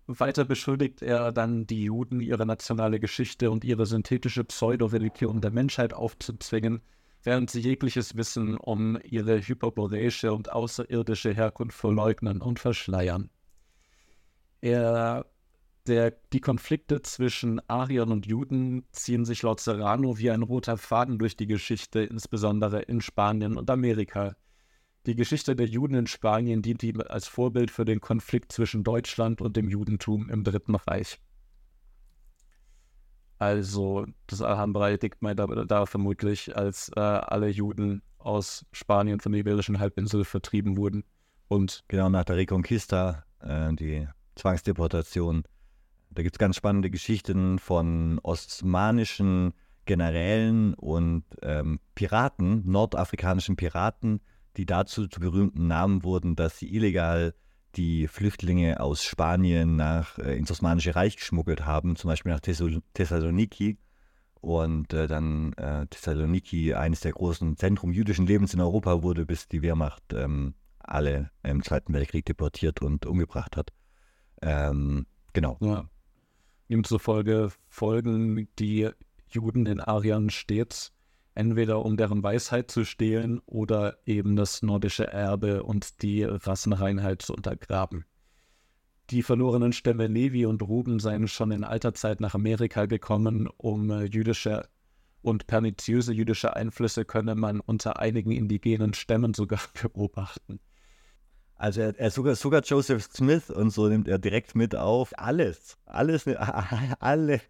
weiter 0.07 0.45
beschuldigt 0.45 1.03
er 1.03 1.33
dann 1.33 1.67
die 1.67 1.85
Juden, 1.85 2.21
ihre 2.21 2.47
nationale 2.47 2.99
Geschichte 2.99 3.51
und 3.51 3.65
ihre 3.65 3.87
synthetische 3.87 4.43
Pseudo-Religion 4.43 5.41
der 5.41 5.51
Menschheit 5.51 5.93
aufzuzwingen, 5.93 6.81
während 7.23 7.51
sie 7.51 7.61
jegliches 7.61 8.17
Wissen 8.17 8.57
um 8.57 8.99
ihre 9.05 9.41
hyperboreische 9.41 10.33
und 10.33 10.51
außerirdische 10.51 11.33
Herkunft 11.33 11.77
verleugnen 11.77 12.41
und 12.41 12.59
verschleiern. 12.59 13.31
Er, 14.61 15.27
der, 15.88 16.12
die 16.33 16.40
Konflikte 16.40 17.02
zwischen 17.02 17.61
Ariern 17.68 18.12
und 18.12 18.26
Juden 18.26 18.87
ziehen 18.92 19.25
sich 19.25 19.42
laut 19.42 19.61
Serrano 19.61 20.18
wie 20.18 20.30
ein 20.30 20.42
roter 20.42 20.76
Faden 20.76 21.18
durch 21.18 21.37
die 21.37 21.47
Geschichte, 21.47 22.00
insbesondere 22.00 22.83
in 22.83 23.00
Spanien 23.00 23.57
und 23.57 23.71
Amerika. 23.71 24.37
Die 25.07 25.16
Geschichte 25.16 25.57
der 25.57 25.66
Juden 25.66 25.95
in 25.95 26.07
Spanien 26.07 26.61
dient 26.61 26.83
ihm 26.83 27.00
als 27.00 27.26
Vorbild 27.26 27.71
für 27.71 27.85
den 27.85 28.00
Konflikt 28.00 28.52
zwischen 28.52 28.85
Deutschland 28.85 29.40
und 29.40 29.57
dem 29.57 29.68
Judentum 29.68 30.28
im 30.28 30.45
Dritten 30.45 30.75
Reich. 30.75 31.18
Also, 33.38 34.04
das 34.26 34.42
Alhambra 34.42 34.90
Edikt 34.90 35.23
meint 35.23 35.38
da, 35.38 35.47
da 35.47 35.87
vermutlich, 35.87 36.57
als 36.57 36.90
äh, 36.97 37.00
alle 37.00 37.49
Juden 37.49 38.02
aus 38.18 38.66
Spanien 38.73 39.21
von 39.21 39.33
der 39.33 39.40
Iberischen 39.40 39.78
Halbinsel 39.78 40.25
vertrieben 40.25 40.76
wurden. 40.76 41.04
Und 41.47 41.85
genau 41.88 42.09
nach 42.11 42.25
der 42.25 42.37
Reconquista, 42.37 43.25
äh, 43.40 43.73
die 43.75 44.09
Zwangsdeportation. 44.35 45.45
Da 46.11 46.23
gibt 46.23 46.35
es 46.35 46.38
ganz 46.38 46.57
spannende 46.57 46.91
Geschichten 46.91 47.59
von 47.59 48.19
osmanischen 48.23 49.53
Generälen 49.85 50.75
und 50.75 51.25
ähm, 51.43 51.81
Piraten, 51.95 52.62
nordafrikanischen 52.71 53.57
Piraten, 53.57 54.21
die 54.57 54.67
dazu 54.67 55.07
zu 55.07 55.21
berühmten 55.21 55.67
Namen 55.67 56.03
wurden, 56.05 56.37
dass 56.37 56.59
sie 56.59 56.75
illegal 56.75 57.35
die 57.77 58.09
Flüchtlinge 58.09 58.81
aus 58.81 59.05
Spanien 59.05 59.77
nach, 59.77 60.19
äh, 60.19 60.37
ins 60.37 60.50
Osmanische 60.50 60.95
Reich 60.95 61.17
geschmuggelt 61.17 61.65
haben, 61.65 61.97
zum 61.97 62.09
Beispiel 62.09 62.33
nach 62.33 62.41
Thessaloniki. 62.41 63.79
Und 64.41 64.93
äh, 64.93 65.07
dann 65.07 65.53
äh, 65.55 65.87
Thessaloniki, 65.87 66.75
eines 66.75 67.00
der 67.00 67.12
großen 67.12 67.57
Zentrum 67.57 67.93
jüdischen 67.93 68.27
Lebens 68.27 68.55
in 68.55 68.61
Europa, 68.61 69.03
wurde, 69.03 69.27
bis 69.27 69.49
die 69.49 69.62
Wehrmacht 69.62 70.03
ähm, 70.12 70.55
alle 70.79 71.31
im 71.43 71.62
Zweiten 71.62 71.93
Weltkrieg 71.93 72.25
deportiert 72.25 72.81
und 72.81 73.05
umgebracht 73.07 73.57
hat. 73.57 73.73
Ähm, 74.41 75.07
genau. 75.33 75.59
Ja. 75.61 75.88
Ihm 76.69 76.85
zufolge 76.85 77.51
folgen 77.69 78.49
die 78.59 78.91
Juden 79.27 79.65
den 79.65 79.81
Ariern 79.81 80.31
stets 80.31 80.93
entweder 81.39 81.85
um 81.85 81.97
deren 81.97 82.21
Weisheit 82.25 82.69
zu 82.69 82.85
stehlen 82.85 83.41
oder 83.47 83.99
eben 84.05 84.35
das 84.35 84.61
nordische 84.63 85.07
Erbe 85.07 85.63
und 85.63 86.03
die 86.03 86.25
Rassenreinheit 86.25 87.23
zu 87.23 87.33
untergraben. 87.33 88.05
Die 89.11 89.23
verlorenen 89.23 89.73
Stämme 89.73 90.09
Levi 90.09 90.47
und 90.47 90.63
Ruben 90.63 90.99
seien 90.99 91.29
schon 91.29 91.53
in 91.53 91.63
alter 91.63 91.95
Zeit 91.95 92.21
nach 92.21 92.35
Amerika 92.35 92.87
gekommen, 92.87 93.49
um 93.57 93.89
äh, 93.91 94.05
jüdische 94.07 94.69
und 95.23 95.47
perniziöse 95.47 96.13
jüdische 96.13 96.57
Einflüsse 96.57 97.05
könne 97.05 97.37
man 97.37 97.61
unter 97.61 98.01
einigen 98.01 98.33
indigenen 98.33 98.93
Stämmen 98.93 99.33
sogar 99.33 99.61
beobachten. 99.83 100.59
Also 101.59 101.81
er, 101.81 101.99
er 101.99 102.11
sogar, 102.11 102.37
sogar 102.37 102.62
Joseph 102.62 103.09
Smith 103.12 103.50
und 103.50 103.71
so 103.71 103.88
nimmt 103.88 104.07
er 104.09 104.19
direkt 104.19 104.55
mit 104.55 104.77
auf. 104.77 105.12
Alles. 105.19 105.77
Alles, 105.87 106.27
alle. 107.00 107.41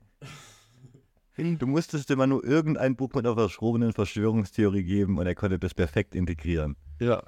Du 1.36 1.66
musstest 1.66 2.10
immer 2.10 2.26
nur 2.26 2.42
irgendein 2.42 2.96
Buch 2.96 3.10
mit 3.14 3.24
einer 3.24 3.36
verschrobenen 3.36 3.92
Verschwörungstheorie 3.92 4.82
geben 4.82 5.18
und 5.18 5.26
er 5.26 5.36
konnte 5.36 5.58
das 5.58 5.74
perfekt 5.74 6.14
integrieren. 6.14 6.74
Ja. 7.00 7.22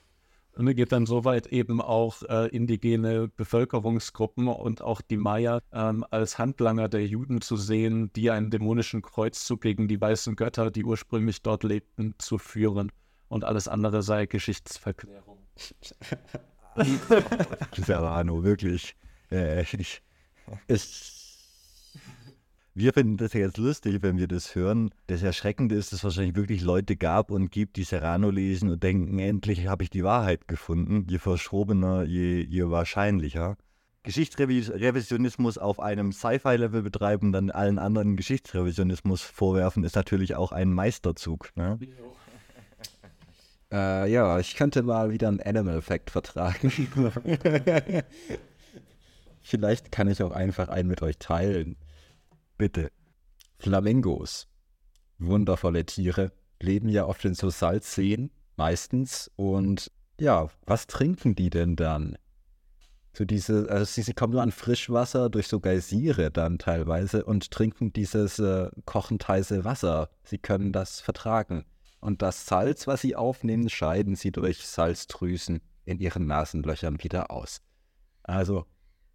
Und 0.56 0.66
er 0.66 0.74
geht 0.74 0.90
dann 0.90 1.06
so 1.06 1.24
weit, 1.24 1.46
eben 1.46 1.80
auch 1.80 2.22
äh, 2.24 2.48
indigene 2.48 3.28
Bevölkerungsgruppen 3.28 4.48
und 4.48 4.82
auch 4.82 5.00
die 5.00 5.16
Maya 5.16 5.60
ähm, 5.72 6.04
als 6.10 6.38
Handlanger 6.38 6.88
der 6.88 7.06
Juden 7.06 7.40
zu 7.40 7.56
sehen, 7.56 8.10
die 8.14 8.32
einen 8.32 8.50
dämonischen 8.50 9.00
Kreuzzug 9.00 9.60
gegen 9.60 9.86
die 9.86 10.00
weißen 10.00 10.34
Götter, 10.34 10.72
die 10.72 10.84
ursprünglich 10.84 11.42
dort 11.42 11.62
lebten, 11.62 12.14
zu 12.18 12.38
führen. 12.38 12.90
Und 13.28 13.44
alles 13.44 13.68
andere 13.68 14.02
sei 14.02 14.26
Geschichtsverklärung. 14.26 15.38
Arno, 17.88 18.42
wirklich. 18.44 18.94
Äh, 19.30 19.62
ich, 19.62 19.74
ich 19.74 20.02
wir 22.72 22.92
finden 22.92 23.16
das 23.16 23.32
ja 23.32 23.40
jetzt 23.40 23.58
lustig, 23.58 24.00
wenn 24.02 24.16
wir 24.16 24.28
das 24.28 24.54
hören. 24.54 24.90
Das 25.08 25.22
Erschreckende 25.22 25.74
ist, 25.74 25.92
dass 25.92 25.98
es 25.98 26.04
wahrscheinlich 26.04 26.36
wirklich 26.36 26.62
Leute 26.62 26.96
gab 26.96 27.30
und 27.30 27.50
gibt, 27.50 27.76
die 27.76 27.82
Serrano 27.82 28.30
lesen 28.30 28.70
und 28.70 28.82
denken, 28.82 29.18
endlich 29.18 29.66
habe 29.66 29.82
ich 29.82 29.90
die 29.90 30.04
Wahrheit 30.04 30.46
gefunden. 30.46 31.06
Je 31.08 31.18
verschrobener, 31.18 32.04
je, 32.04 32.42
je 32.42 32.70
wahrscheinlicher. 32.70 33.56
Geschichtsrevisionismus 34.02 35.58
auf 35.58 35.78
einem 35.78 36.12
Sci-Fi-Level 36.12 36.82
betreiben, 36.82 37.32
dann 37.32 37.50
allen 37.50 37.78
anderen 37.78 38.16
Geschichtsrevisionismus 38.16 39.20
vorwerfen, 39.20 39.84
ist 39.84 39.96
natürlich 39.96 40.36
auch 40.36 40.52
ein 40.52 40.72
Meisterzug. 40.72 41.50
Ne? 41.56 41.78
Äh, 43.72 44.10
ja, 44.10 44.38
ich 44.38 44.56
könnte 44.56 44.82
mal 44.82 45.10
wieder 45.10 45.28
einen 45.28 45.40
Animal 45.40 45.80
Fact 45.82 46.10
vertragen. 46.10 46.70
Vielleicht 49.42 49.92
kann 49.92 50.08
ich 50.08 50.22
auch 50.22 50.32
einfach 50.32 50.68
einen 50.68 50.88
mit 50.88 51.02
euch 51.02 51.18
teilen. 51.18 51.76
Bitte. 52.58 52.90
Flamingos, 53.58 54.48
wundervolle 55.18 55.84
Tiere, 55.84 56.32
leben 56.60 56.88
ja 56.88 57.04
oft 57.06 57.24
in 57.24 57.34
so 57.34 57.50
Salzseen, 57.50 58.30
meistens. 58.56 59.30
Und 59.36 59.90
ja, 60.18 60.48
was 60.66 60.86
trinken 60.86 61.34
die 61.34 61.50
denn 61.50 61.76
dann? 61.76 62.16
So 63.12 63.24
diese, 63.24 63.68
also 63.68 63.84
sie, 63.84 64.02
sie 64.02 64.14
kommen 64.14 64.32
nur 64.32 64.42
an 64.42 64.52
Frischwasser 64.52 65.30
durch 65.30 65.48
so 65.48 65.60
Geysire 65.60 66.30
dann 66.30 66.58
teilweise 66.58 67.24
und 67.24 67.50
trinken 67.50 67.92
dieses 67.92 68.38
äh, 68.38 68.70
kochend 68.84 69.26
heiße 69.26 69.64
Wasser. 69.64 70.10
Sie 70.22 70.38
können 70.38 70.72
das 70.72 71.00
vertragen. 71.00 71.64
Und 72.00 72.22
das 72.22 72.46
Salz, 72.46 72.86
was 72.86 73.02
sie 73.02 73.14
aufnehmen, 73.14 73.68
scheiden 73.68 74.16
sie 74.16 74.32
durch 74.32 74.66
Salzdrüsen 74.66 75.60
in 75.84 75.98
ihren 75.98 76.26
Nasenlöchern 76.26 77.02
wieder 77.02 77.30
aus. 77.30 77.60
Also 78.22 78.66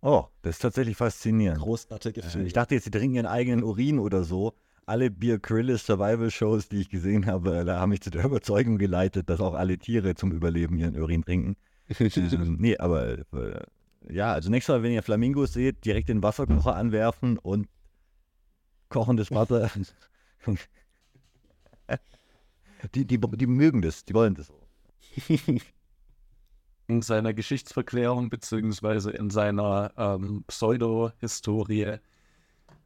Oh, 0.05 0.25
das 0.43 0.57
ist 0.57 0.61
tatsächlich 0.61 0.95
faszinierend. 0.95 1.59
Großartige 1.59 2.21
Gefühl. 2.21 2.43
Äh, 2.43 2.45
ich 2.45 2.53
dachte 2.53 2.75
jetzt, 2.75 2.83
sie 2.83 2.91
trinken 2.91 3.15
ihren 3.15 3.25
eigenen 3.25 3.63
Urin 3.63 3.97
oder 3.97 4.23
so. 4.23 4.53
Alle 4.85 5.09
Beer 5.09 5.39
Grylls 5.39 5.83
Survival 5.83 6.29
Shows, 6.29 6.69
die 6.69 6.81
ich 6.81 6.89
gesehen 6.89 7.25
habe, 7.25 7.65
da 7.65 7.79
haben 7.79 7.89
mich 7.89 8.01
zu 8.01 8.11
der 8.11 8.23
Überzeugung 8.23 8.77
geleitet, 8.77 9.31
dass 9.31 9.39
auch 9.39 9.55
alle 9.55 9.79
Tiere 9.79 10.13
zum 10.13 10.31
Überleben 10.31 10.77
ihren 10.77 10.95
Urin 10.95 11.25
trinken. 11.25 11.55
ähm, 11.99 12.57
nee, 12.59 12.77
aber 12.77 13.17
äh, 13.17 13.63
ja, 14.07 14.31
also 14.31 14.51
nächstes 14.51 14.75
Mal, 14.75 14.83
wenn 14.83 14.91
ihr 14.91 15.01
Flamingos 15.01 15.53
seht, 15.53 15.83
direkt 15.85 16.07
den 16.09 16.21
Wasserkocher 16.21 16.75
anwerfen 16.75 17.39
und 17.39 17.67
kochendes 18.89 19.31
Wasser. 19.31 19.71
die, 22.93 23.05
die, 23.05 23.19
die 23.19 23.47
mögen 23.47 23.81
das, 23.81 24.05
die 24.05 24.13
wollen 24.13 24.35
das 24.35 24.51
in 26.87 27.01
seiner 27.01 27.33
Geschichtsverklärung 27.33 28.29
beziehungsweise 28.29 29.11
in 29.11 29.29
seiner 29.29 29.91
ähm, 29.97 30.43
Pseudo-Historie 30.47 31.97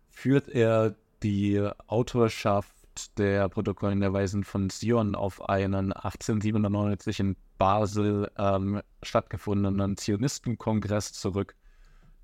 führt 0.09 0.49
er 0.49 0.95
die 1.23 1.67
Autorschaft 1.87 2.73
der 3.17 3.49
Protokollen 3.49 4.01
der 4.01 4.13
Weisen 4.13 4.43
von 4.43 4.69
Sion 4.69 5.15
auf 5.15 5.47
einen 5.49 5.93
1897 5.93 7.19
in 7.19 7.35
Basel 7.57 8.29
ähm, 8.37 8.81
stattgefundenen 9.03 9.97
Zionistenkongress 9.97 11.13
zurück, 11.13 11.55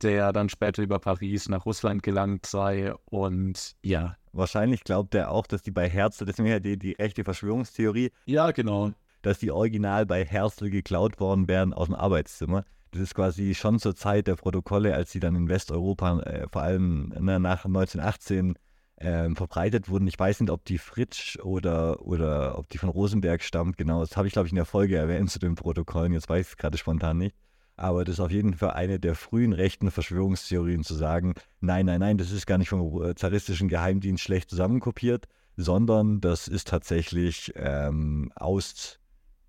der 0.01 0.33
dann 0.33 0.49
später 0.49 0.83
über 0.83 0.99
Paris 0.99 1.49
nach 1.49 1.65
Russland 1.65 2.03
gelangt 2.03 2.45
sei 2.45 2.93
und 3.05 3.75
ja. 3.83 4.17
Wahrscheinlich 4.35 4.83
glaubt 4.83 5.15
er 5.15 5.31
auch, 5.31 5.47
dass 5.47 5.61
die 5.61 5.71
bei 5.71 5.89
Herzl, 5.89 6.25
das 6.25 6.37
ist 6.37 6.45
ja 6.45 6.59
die, 6.59 6.77
die 6.77 6.93
rechte 6.93 7.23
Verschwörungstheorie. 7.23 8.11
Ja, 8.25 8.51
genau 8.51 8.91
dass 9.25 9.39
die 9.39 9.51
original 9.51 10.05
bei 10.05 10.23
Herzl 10.23 10.69
geklaut 10.69 11.19
worden 11.19 11.47
wären 11.47 11.73
aus 11.73 11.87
dem 11.87 11.95
Arbeitszimmer. 11.95 12.63
Das 12.91 13.01
ist 13.01 13.15
quasi 13.15 13.55
schon 13.55 13.79
zur 13.79 13.95
Zeit 13.95 14.27
der 14.27 14.35
Protokolle, 14.35 14.93
als 14.93 15.11
sie 15.11 15.19
dann 15.19 15.35
in 15.35 15.49
Westeuropa, 15.49 16.19
äh, 16.19 16.47
vor 16.49 16.61
allem 16.61 17.09
ne, 17.19 17.39
nach 17.39 17.65
1918, 17.65 18.55
äh, 18.97 19.29
verbreitet 19.31 19.89
wurden. 19.89 20.07
Ich 20.07 20.17
weiß 20.17 20.39
nicht, 20.39 20.51
ob 20.51 20.63
die 20.63 20.77
Fritsch 20.77 21.37
oder, 21.39 22.01
oder 22.05 22.57
ob 22.57 22.69
die 22.69 22.77
von 22.77 22.89
Rosenberg 22.89 23.41
stammt. 23.41 23.77
Genau, 23.77 23.99
das 23.99 24.15
habe 24.15 24.27
ich, 24.27 24.33
glaube 24.33 24.47
ich, 24.47 24.53
in 24.53 24.57
der 24.57 24.65
Folge 24.65 24.95
erwähnt 24.95 25.29
zu 25.29 25.39
den 25.39 25.55
Protokollen. 25.55 26.13
Jetzt 26.13 26.29
weiß 26.29 26.45
ich 26.45 26.51
es 26.53 26.57
gerade 26.57 26.77
spontan 26.77 27.17
nicht. 27.17 27.35
Aber 27.77 28.05
das 28.05 28.13
ist 28.15 28.19
auf 28.19 28.31
jeden 28.31 28.53
Fall 28.53 28.71
eine 28.71 28.99
der 28.99 29.15
frühen 29.15 29.53
rechten 29.53 29.91
Verschwörungstheorien 29.91 30.83
zu 30.83 30.95
sagen, 30.95 31.33
nein, 31.59 31.85
nein, 31.85 31.99
nein, 31.99 32.17
das 32.17 32.31
ist 32.31 32.45
gar 32.45 32.57
nicht 32.57 32.69
vom 32.69 33.03
äh, 33.03 33.15
zaristischen 33.15 33.67
Geheimdienst 33.67 34.23
schlecht 34.23 34.49
zusammenkopiert, 34.49 35.27
sondern 35.57 36.21
das 36.21 36.47
ist 36.47 36.69
tatsächlich 36.69 37.51
ähm, 37.55 38.31
aus 38.35 38.99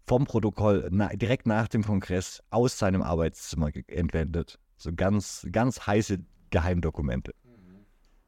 vom 0.07 0.25
Protokoll 0.25 0.89
na, 0.93 1.09
direkt 1.09 1.47
nach 1.47 1.69
dem 1.69 1.83
Kongress 1.83 2.43
aus 2.51 2.79
seinem 2.79 3.03
Arbeitszimmer 3.03 3.71
entwendet. 3.89 4.59
So 4.77 4.93
ganz, 4.95 5.47
ganz 5.51 5.87
heiße 5.87 6.19
Geheimdokumente. 6.51 7.35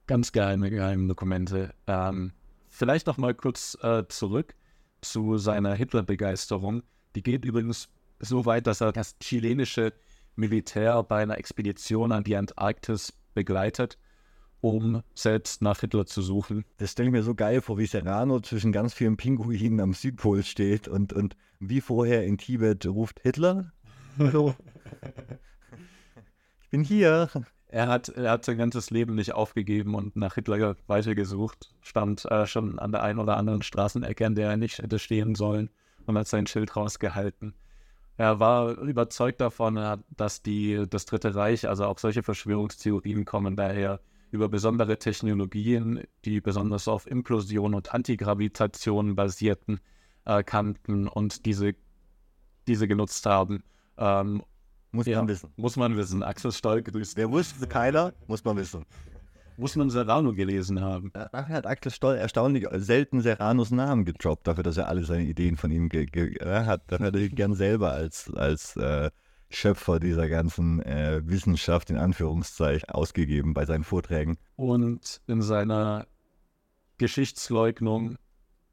Ganz 0.06 0.32
geheime 0.32 0.70
Geheimdokumente. 0.70 1.74
Ähm, 1.86 2.32
vielleicht 2.66 3.06
noch 3.06 3.18
mal 3.18 3.34
kurz 3.34 3.76
äh, 3.82 4.04
zurück 4.08 4.54
zu 5.02 5.36
seiner 5.38 5.74
Hitler-Begeisterung. 5.74 6.82
Die 7.14 7.22
geht 7.22 7.44
übrigens 7.44 7.88
so 8.20 8.46
weit, 8.46 8.66
dass 8.66 8.80
er 8.80 8.92
das 8.92 9.18
chilenische 9.20 9.92
Militär 10.36 11.02
bei 11.02 11.22
einer 11.22 11.38
Expedition 11.38 12.12
an 12.12 12.24
die 12.24 12.36
Antarktis 12.36 13.12
begleitet, 13.34 13.98
um 14.60 15.02
selbst 15.14 15.62
nach 15.62 15.80
Hitler 15.80 16.06
zu 16.06 16.22
suchen. 16.22 16.64
Das 16.78 16.92
stelle 16.92 17.08
ich 17.08 17.12
mir 17.12 17.22
so 17.22 17.34
geil 17.34 17.60
vor, 17.60 17.78
wie 17.78 17.86
Serrano 17.86 18.40
zwischen 18.40 18.72
ganz 18.72 18.94
vielen 18.94 19.16
Pinguinen 19.16 19.80
am 19.80 19.94
Südpol 19.94 20.42
steht 20.42 20.88
und, 20.88 21.12
und 21.12 21.36
wie 21.60 21.80
vorher 21.80 22.24
in 22.24 22.38
Tibet 22.38 22.86
ruft 22.86 23.20
Hitler. 23.20 23.72
Hallo. 24.18 24.54
ich 26.62 26.70
bin 26.70 26.82
hier. 26.82 27.28
Er 27.70 27.88
hat, 27.88 28.08
er 28.08 28.30
hat 28.30 28.46
sein 28.46 28.56
ganzes 28.56 28.90
Leben 28.90 29.14
nicht 29.14 29.34
aufgegeben 29.34 29.94
und 29.94 30.16
nach 30.16 30.36
Hitler 30.36 30.76
weitergesucht. 30.86 31.74
Stand 31.82 32.24
äh, 32.24 32.46
schon 32.46 32.78
an 32.78 32.92
der 32.92 33.02
einen 33.02 33.18
oder 33.18 33.36
anderen 33.36 33.62
Straßenecke, 33.62 34.24
an 34.24 34.34
der 34.34 34.50
er 34.50 34.56
nicht 34.56 34.78
hätte 34.78 34.98
stehen 34.98 35.34
sollen 35.34 35.68
und 36.06 36.16
hat 36.16 36.28
sein 36.28 36.46
Schild 36.46 36.74
rausgehalten. 36.76 37.54
Er 38.18 38.40
war 38.40 38.76
überzeugt 38.78 39.40
davon, 39.40 40.02
dass 40.10 40.42
die, 40.42 40.84
das 40.90 41.06
Dritte 41.06 41.36
Reich, 41.36 41.68
also 41.68 41.84
auch 41.84 41.98
solche 41.98 42.24
Verschwörungstheorien 42.24 43.24
kommen 43.24 43.54
daher 43.54 44.00
über 44.32 44.48
besondere 44.48 44.98
Technologien, 44.98 46.02
die 46.24 46.40
besonders 46.40 46.88
auf 46.88 47.06
Implosion 47.06 47.74
und 47.74 47.94
Antigravitation 47.94 49.14
basierten, 49.14 49.78
äh, 50.24 50.42
kannten 50.42 51.06
und 51.06 51.46
diese, 51.46 51.76
diese 52.66 52.88
genutzt 52.88 53.24
haben. 53.24 53.62
Ähm, 53.96 54.42
muss 54.90 55.06
ja, 55.06 55.18
man 55.18 55.28
wissen. 55.28 55.52
Muss 55.56 55.76
man 55.76 55.96
wissen. 55.96 56.24
Axel 56.24 56.50
Stoll 56.50 56.82
grüßt. 56.82 57.16
Wer 57.16 57.30
wusste 57.30 57.68
keiner, 57.68 58.14
muss 58.26 58.44
man 58.44 58.56
wissen 58.56 58.84
muss 59.58 59.76
man 59.76 59.90
Serrano 59.90 60.32
gelesen 60.32 60.80
haben. 60.80 61.10
Dafür 61.12 61.48
hat 61.48 61.66
Axel 61.66 61.92
Stoll 61.92 62.16
erstaunlich 62.16 62.66
selten 62.74 63.20
Serranos 63.20 63.70
Namen 63.70 64.04
gedroppt, 64.04 64.46
dafür, 64.46 64.62
dass 64.62 64.76
er 64.76 64.88
alle 64.88 65.04
seine 65.04 65.24
Ideen 65.24 65.56
von 65.56 65.70
ihm 65.70 65.90
hat. 65.90 66.82
Dafür 66.86 67.06
hat 67.06 67.16
er 67.16 67.28
gern 67.28 67.54
selber 67.54 67.90
als, 67.90 68.32
als 68.32 68.76
äh, 68.76 69.10
Schöpfer 69.50 69.98
dieser 69.98 70.28
ganzen 70.28 70.80
äh, 70.82 71.22
Wissenschaft 71.24 71.90
in 71.90 71.96
Anführungszeichen 71.96 72.88
ausgegeben 72.88 73.52
bei 73.52 73.66
seinen 73.66 73.84
Vorträgen. 73.84 74.38
Und 74.56 75.20
in 75.26 75.42
seiner 75.42 76.06
Geschichtsleugnung 76.98 78.16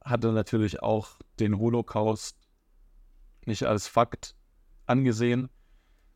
hat 0.03 0.23
er 0.23 0.33
natürlich 0.33 0.83
auch 0.83 1.17
den 1.39 1.57
Holocaust 1.57 2.37
nicht 3.45 3.63
als 3.63 3.87
Fakt 3.87 4.35
angesehen, 4.85 5.49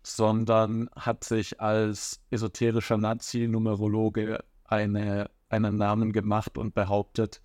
sondern 0.04 0.90
hat 0.96 1.24
sich 1.24 1.60
als 1.60 2.22
esoterischer 2.30 2.98
Nazi-Numerologe 2.98 4.44
eine, 4.72 5.30
einen 5.50 5.76
Namen 5.76 6.12
gemacht 6.12 6.58
und 6.58 6.74
behauptet, 6.74 7.42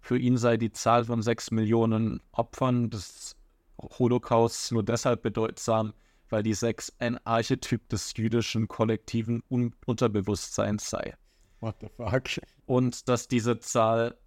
für 0.00 0.18
ihn 0.18 0.36
sei 0.36 0.56
die 0.56 0.72
Zahl 0.72 1.04
von 1.04 1.22
sechs 1.22 1.50
Millionen 1.50 2.20
Opfern 2.32 2.90
des 2.90 3.36
Holocausts 3.80 4.70
nur 4.70 4.82
deshalb 4.82 5.22
bedeutsam, 5.22 5.94
weil 6.28 6.42
die 6.42 6.54
sechs 6.54 6.92
ein 6.98 7.18
Archetyp 7.26 7.88
des 7.88 8.12
jüdischen 8.16 8.68
kollektiven 8.68 9.42
Un 9.50 9.74
Unterbewusstseins 9.86 10.90
sei. 10.90 11.14
What 11.60 11.76
the 11.80 11.88
fuck? 11.96 12.22
Und 12.66 13.08
dass 13.08 13.28
diese 13.28 13.58
Zahl 13.60 14.18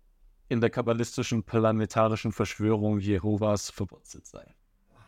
in 0.50 0.62
der 0.62 0.70
kabbalistischen 0.70 1.44
planetarischen 1.44 2.32
Verschwörung 2.32 3.00
Jehovas 3.00 3.70
verwurzelt 3.70 4.26
sei. 4.26 4.56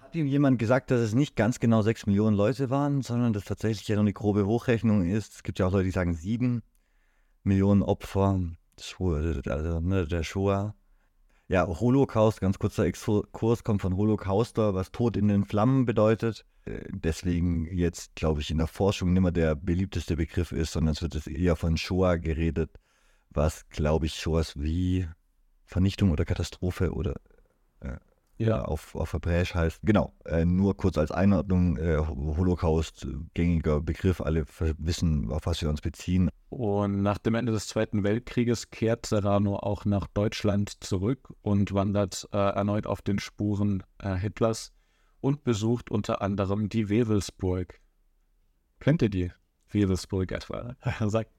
Hat 0.01 0.15
ihm 0.15 0.27
jemand 0.27 0.59
gesagt, 0.59 0.91
dass 0.91 0.99
es 0.99 1.13
nicht 1.13 1.35
ganz 1.35 1.59
genau 1.59 1.81
sechs 1.81 2.05
Millionen 2.05 2.35
Leute 2.35 2.69
waren, 2.69 3.01
sondern 3.01 3.33
dass 3.33 3.45
tatsächlich 3.45 3.87
ja 3.87 3.95
noch 3.95 4.01
eine 4.01 4.13
grobe 4.13 4.45
Hochrechnung 4.45 5.07
ist? 5.07 5.35
Es 5.35 5.43
gibt 5.43 5.59
ja 5.59 5.67
auch 5.67 5.71
Leute, 5.71 5.85
die 5.85 5.91
sagen 5.91 6.13
sieben. 6.13 6.63
Millionen 7.49 7.83
Opfer, 7.83 8.39
also 8.77 9.79
ne, 9.81 10.07
der 10.07 10.23
Shoah. 10.23 10.75
Ja, 11.49 11.67
Holocaust, 11.67 12.39
ganz 12.41 12.59
kurzer 12.59 12.85
Exkurs, 12.85 13.63
kommt 13.63 13.81
von 13.81 13.97
Holocauster, 13.97 14.75
was 14.75 14.91
Tod 14.91 15.17
in 15.17 15.27
den 15.27 15.45
Flammen 15.45 15.85
bedeutet. 15.85 16.45
Äh, 16.65 16.81
deswegen 16.89 17.65
jetzt, 17.75 18.15
glaube 18.15 18.41
ich, 18.41 18.51
in 18.51 18.59
der 18.59 18.67
Forschung 18.67 19.13
nicht 19.13 19.21
mehr 19.21 19.31
der 19.31 19.55
beliebteste 19.55 20.15
Begriff 20.15 20.51
ist, 20.51 20.73
sondern 20.73 20.93
es 20.93 21.01
wird 21.01 21.15
jetzt 21.15 21.27
eher 21.27 21.55
von 21.55 21.75
Shoah 21.75 22.17
geredet, 22.17 22.69
was, 23.31 23.67
glaube 23.69 24.05
ich, 24.05 24.13
Shoahs 24.13 24.59
wie 24.59 25.07
Vernichtung 25.65 26.11
oder 26.11 26.23
Katastrophe 26.23 26.93
oder 26.93 27.15
äh, 27.79 27.97
ja. 28.39 28.61
auf, 28.63 28.95
auf 28.95 29.13
Hebräisch 29.13 29.53
heißt. 29.53 29.81
Genau, 29.83 30.13
äh, 30.25 30.45
nur 30.45 30.75
kurz 30.75 30.97
als 30.97 31.11
Einordnung, 31.11 31.77
äh, 31.77 31.97
Holocaust, 31.97 33.07
gängiger 33.33 33.81
Begriff, 33.81 34.21
alle 34.21 34.45
wissen, 34.77 35.31
auf 35.31 35.45
was 35.45 35.61
wir 35.61 35.69
uns 35.69 35.81
beziehen. 35.81 36.29
Und 36.49 37.03
nach 37.03 37.19
dem 37.19 37.35
Ende 37.35 37.51
des 37.51 37.67
Zweiten 37.67 38.03
Weltkrieges 38.03 38.71
kehrt 38.71 39.05
Serrano 39.05 39.57
auch 39.57 39.85
nach 39.85 40.07
Deutschland 40.07 40.83
zurück 40.83 41.31
und 41.41 41.73
wandert 41.73 42.27
äh, 42.31 42.37
erneut 42.37 42.87
auf 42.87 43.01
den 43.01 43.19
Spuren 43.19 43.83
äh, 43.99 44.15
Hitlers 44.15 44.73
und 45.21 45.43
besucht 45.43 45.91
unter 45.91 46.21
anderem 46.21 46.69
die 46.69 46.89
Wewelsburg. 46.89 47.79
Kennt 48.79 49.01
ihr 49.01 49.09
die? 49.09 49.31
Wewelsburg 49.69 50.31
etwa? 50.31 50.75
Sagt 51.07 51.31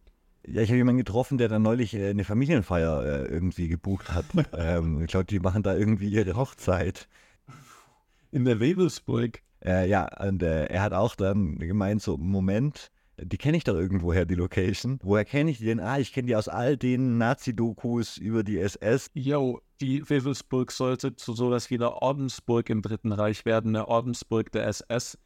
ja, 0.46 0.62
ich 0.62 0.68
habe 0.68 0.78
jemanden 0.78 0.98
getroffen, 0.98 1.38
der 1.38 1.48
dann 1.48 1.62
neulich 1.62 1.94
äh, 1.94 2.10
eine 2.10 2.24
Familienfeier 2.24 3.04
äh, 3.04 3.24
irgendwie 3.26 3.68
gebucht 3.68 4.12
hat. 4.12 4.24
ähm, 4.56 5.02
ich 5.02 5.08
glaube, 5.08 5.26
die 5.26 5.40
machen 5.40 5.62
da 5.62 5.76
irgendwie 5.76 6.08
ihre 6.08 6.36
Hochzeit. 6.36 7.08
In 8.30 8.44
der 8.44 8.60
Webelsburg. 8.60 9.42
Äh, 9.64 9.88
ja, 9.88 10.08
und 10.24 10.42
äh, 10.42 10.66
er 10.66 10.82
hat 10.82 10.92
auch 10.92 11.14
dann 11.16 11.58
gemeint, 11.58 12.00
so, 12.00 12.16
Moment, 12.16 12.90
die 13.22 13.36
kenne 13.36 13.56
ich 13.56 13.64
doch 13.64 13.74
irgendwoher, 13.74 14.24
die 14.24 14.34
Location. 14.34 14.98
Woher 15.02 15.24
kenne 15.24 15.50
ich 15.50 15.58
die 15.58 15.66
denn? 15.66 15.80
Ah, 15.80 15.98
ich 15.98 16.12
kenne 16.12 16.26
die 16.26 16.36
aus 16.36 16.48
all 16.48 16.76
den 16.76 17.18
Nazi-Dokus 17.18 18.16
über 18.16 18.42
die 18.42 18.58
SS. 18.58 19.10
Jo, 19.12 19.60
die 19.80 20.08
Wewelsburg 20.08 20.72
sollte 20.72 21.16
zu 21.16 21.34
sowas 21.34 21.70
wie 21.70 21.78
der 21.78 22.02
Ordensburg 22.02 22.70
im 22.70 22.80
Dritten 22.82 23.12
Reich 23.12 23.44
werden, 23.44 23.76
eine 23.76 23.88
Ordensburg 23.88 24.52
der 24.52 24.66
SS. 24.66 25.18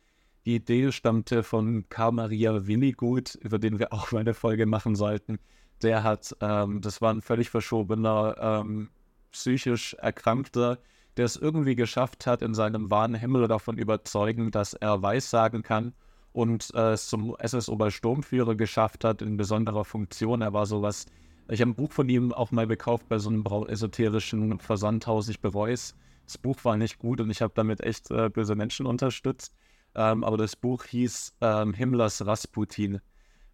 Die 0.46 0.56
Idee 0.56 0.92
stammte 0.92 1.42
von 1.42 1.88
Karl 1.88 2.12
Maria 2.12 2.66
Willigut, 2.66 3.34
über 3.36 3.58
den 3.58 3.78
wir 3.78 3.94
auch 3.94 4.12
mal 4.12 4.20
eine 4.20 4.34
Folge 4.34 4.66
machen 4.66 4.94
sollten. 4.94 5.38
Der 5.82 6.02
hat, 6.02 6.36
ähm, 6.40 6.82
das 6.82 7.00
war 7.00 7.14
ein 7.14 7.22
völlig 7.22 7.48
verschobener, 7.48 8.36
ähm, 8.38 8.90
psychisch 9.32 9.94
Erkrankter, 9.94 10.78
der 11.16 11.24
es 11.24 11.36
irgendwie 11.36 11.76
geschafft 11.76 12.26
hat, 12.26 12.42
in 12.42 12.52
seinem 12.52 12.90
wahren 12.90 13.14
Himmel 13.14 13.48
davon 13.48 13.78
überzeugen, 13.78 14.50
dass 14.50 14.74
er 14.74 15.00
Weissagen 15.00 15.62
kann 15.62 15.94
und 16.32 16.70
äh, 16.74 16.92
es 16.92 17.08
zum 17.08 17.34
SS-Obersturmführer 17.38 18.54
geschafft 18.54 19.02
hat 19.04 19.22
in 19.22 19.38
besonderer 19.38 19.84
Funktion. 19.86 20.42
Er 20.42 20.52
war 20.52 20.66
sowas. 20.66 21.06
Ich 21.48 21.62
habe 21.62 21.70
ein 21.70 21.74
Buch 21.74 21.92
von 21.92 22.08
ihm 22.08 22.32
auch 22.34 22.50
mal 22.50 22.66
gekauft 22.66 23.08
bei 23.08 23.18
so 23.18 23.30
einem 23.30 23.44
esoterischen 23.68 24.58
Versandhaus. 24.58 25.28
Ich 25.28 25.40
bereue 25.40 25.72
es. 25.72 25.94
Das 26.26 26.36
Buch 26.36 26.58
war 26.64 26.76
nicht 26.76 26.98
gut 26.98 27.20
und 27.20 27.30
ich 27.30 27.40
habe 27.40 27.52
damit 27.54 27.80
echt 27.80 28.10
äh, 28.10 28.28
böse 28.28 28.56
Menschen 28.56 28.84
unterstützt. 28.84 29.54
Ähm, 29.94 30.24
aber 30.24 30.36
das 30.36 30.56
Buch 30.56 30.84
hieß 30.84 31.36
ähm, 31.40 31.74
Himmlers 31.74 32.26
Rasputin. 32.26 33.00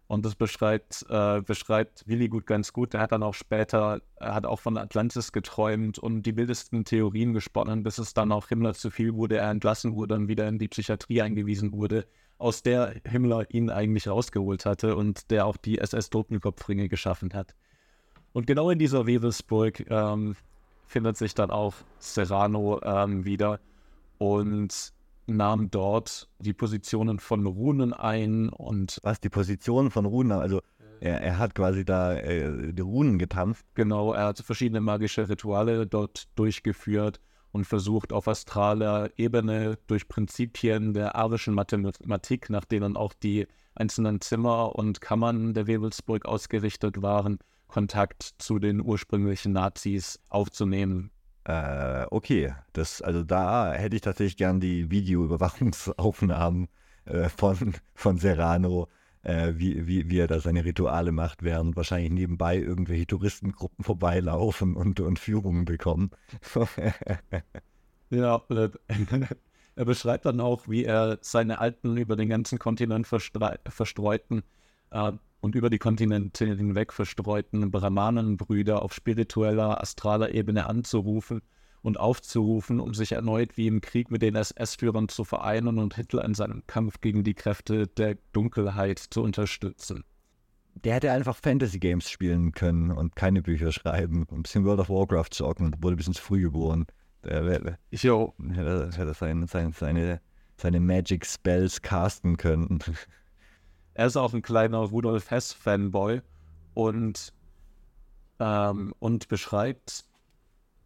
Und 0.07 0.25
das 0.25 0.35
beschreibt, 0.35 1.05
äh, 1.09 1.41
beschreibt 1.41 2.05
Willi 2.05 2.27
gut 2.27 2.45
ganz 2.45 2.73
gut. 2.73 2.93
Er 2.93 2.99
hat 2.99 3.13
dann 3.13 3.23
auch 3.23 3.33
später, 3.33 4.01
er 4.17 4.35
hat 4.35 4.45
auch 4.45 4.59
von 4.59 4.77
Atlantis 4.77 5.31
geträumt 5.31 5.99
und 5.99 6.23
die 6.23 6.35
wildesten 6.35 6.83
Theorien 6.83 7.33
gesponnen, 7.33 7.81
bis 7.81 7.97
es 7.97 8.13
dann 8.13 8.33
auch 8.33 8.49
Himmler 8.49 8.73
zu 8.73 8.89
viel 8.89 9.13
wurde, 9.13 9.37
er 9.37 9.49
entlassen 9.49 9.95
wurde 9.95 10.15
und 10.15 10.27
wieder 10.27 10.49
in 10.49 10.59
die 10.59 10.67
Psychiatrie 10.67 11.21
eingewiesen 11.21 11.71
wurde, 11.71 12.05
aus 12.39 12.61
der 12.61 12.95
Himmler 13.05 13.49
ihn 13.53 13.69
eigentlich 13.69 14.09
rausgeholt 14.09 14.65
hatte 14.65 14.97
und 14.97 15.31
der 15.31 15.45
auch 15.45 15.55
die 15.55 15.77
SS-Totenkopfringe 15.77 16.89
geschaffen 16.89 17.33
hat. 17.33 17.55
Und 18.33 18.47
genau 18.47 18.69
in 18.69 18.79
dieser 18.79 19.07
Wewelsburg 19.07 19.89
ähm, 19.89 20.35
findet 20.87 21.15
sich 21.15 21.35
dann 21.35 21.51
auch 21.51 21.73
Serrano 21.99 22.81
ähm, 22.83 23.23
wieder. 23.23 23.61
Und 24.17 24.93
nahm 25.35 25.71
dort 25.71 26.29
die 26.39 26.53
Positionen 26.53 27.19
von 27.19 27.45
Runen 27.45 27.93
ein 27.93 28.49
und. 28.49 28.99
Was, 29.03 29.19
die 29.19 29.29
Positionen 29.29 29.91
von 29.91 30.05
Runen? 30.05 30.31
Also 30.31 30.61
er, 30.99 31.21
er 31.21 31.37
hat 31.39 31.55
quasi 31.55 31.83
da 31.83 32.15
äh, 32.15 32.73
die 32.73 32.81
Runen 32.81 33.17
getanzt. 33.17 33.65
Genau, 33.73 34.13
er 34.13 34.25
hat 34.25 34.39
verschiedene 34.39 34.81
magische 34.81 35.27
Rituale 35.27 35.87
dort 35.87 36.27
durchgeführt 36.35 37.19
und 37.51 37.65
versucht 37.65 38.13
auf 38.13 38.27
astraler 38.27 39.09
Ebene 39.17 39.77
durch 39.87 40.07
Prinzipien 40.07 40.93
der 40.93 41.15
arischen 41.15 41.53
Mathematik, 41.53 42.49
nach 42.49 42.65
denen 42.65 42.95
auch 42.95 43.13
die 43.13 43.47
einzelnen 43.75 44.21
Zimmer 44.21 44.75
und 44.75 45.01
Kammern 45.01 45.53
der 45.53 45.67
Webelsburg 45.67 46.25
ausgerichtet 46.25 47.01
waren, 47.01 47.39
Kontakt 47.67 48.35
zu 48.37 48.59
den 48.59 48.81
ursprünglichen 48.81 49.53
Nazis 49.53 50.19
aufzunehmen. 50.29 51.11
Äh, 51.43 52.05
okay, 52.11 52.53
das, 52.73 53.01
also 53.01 53.23
da 53.23 53.73
hätte 53.73 53.95
ich 53.95 54.01
tatsächlich 54.01 54.37
gern 54.37 54.59
die 54.59 54.91
Videoüberwachungsaufnahmen 54.91 56.67
äh, 57.05 57.29
von, 57.29 57.73
von 57.95 58.17
Serrano, 58.17 58.89
äh, 59.23 59.53
wie, 59.55 59.87
wie, 59.87 60.09
wie 60.09 60.19
er 60.19 60.27
da 60.27 60.39
seine 60.39 60.65
Rituale 60.65 61.11
macht, 61.11 61.43
während 61.43 61.75
wahrscheinlich 61.75 62.11
nebenbei 62.11 62.57
irgendwelche 62.57 63.07
Touristengruppen 63.07 63.83
vorbeilaufen 63.83 64.75
und, 64.75 64.99
und 64.99 65.17
Führungen 65.19 65.65
bekommen. 65.65 66.11
ja, 68.11 68.41
er 69.75 69.85
beschreibt 69.85 70.25
dann 70.25 70.39
auch, 70.41 70.67
wie 70.67 70.85
er 70.85 71.17
seine 71.21 71.59
alten, 71.59 71.97
über 71.97 72.15
den 72.15 72.29
ganzen 72.29 72.59
Kontinent 72.59 73.07
verstreuten 73.07 74.43
äh, 74.91 75.11
und 75.41 75.55
über 75.55 75.69
die 75.69 75.79
Kontinente 75.79 76.45
hinweg 76.45 76.93
verstreuten 76.93 77.71
Brahmanenbrüder 77.71 78.81
auf 78.81 78.93
spiritueller, 78.93 79.81
astraler 79.81 80.33
Ebene 80.33 80.67
anzurufen 80.67 81.41
und 81.81 81.99
aufzurufen, 81.99 82.79
um 82.79 82.93
sich 82.93 83.11
erneut 83.11 83.57
wie 83.57 83.67
im 83.67 83.81
Krieg 83.81 84.11
mit 84.11 84.21
den 84.21 84.35
SS-Führern 84.35 85.09
zu 85.09 85.23
vereinen 85.23 85.79
und 85.79 85.95
Hitler 85.95 86.23
in 86.23 86.35
seinem 86.35 86.63
Kampf 86.67 87.01
gegen 87.01 87.23
die 87.23 87.33
Kräfte 87.33 87.87
der 87.87 88.17
Dunkelheit 88.33 88.99
zu 88.99 89.23
unterstützen. 89.23 90.03
Der 90.75 90.95
hätte 90.95 91.11
einfach 91.11 91.35
Fantasy-Games 91.35 92.09
spielen 92.09 92.53
können 92.53 92.91
und 92.91 93.15
keine 93.15 93.41
Bücher 93.41 93.71
schreiben. 93.71 94.25
Ein 94.31 94.43
bisschen 94.43 94.63
World 94.63 94.79
of 94.79 94.89
Warcraft 94.89 95.31
zocken, 95.31 95.75
wurde 95.81 95.95
ein 95.95 95.97
bisschen 95.97 96.13
zu 96.13 96.21
früh 96.21 96.41
geboren. 96.43 96.85
Der 97.23 97.43
hätte, 97.43 97.77
hätte 97.91 99.13
sein, 99.13 99.47
sein, 99.47 99.73
seine, 99.73 100.21
seine 100.55 100.79
Magic 100.79 101.25
Spells 101.25 101.81
casten 101.81 102.37
können. 102.37 102.79
Er 103.93 104.07
ist 104.07 104.17
auch 104.17 104.33
ein 104.33 104.41
kleiner 104.41 104.79
Rudolf 104.79 105.29
Hess-Fanboy 105.29 106.21
und, 106.73 107.33
ähm, 108.39 108.93
und 108.99 109.27
beschreibt 109.27 110.05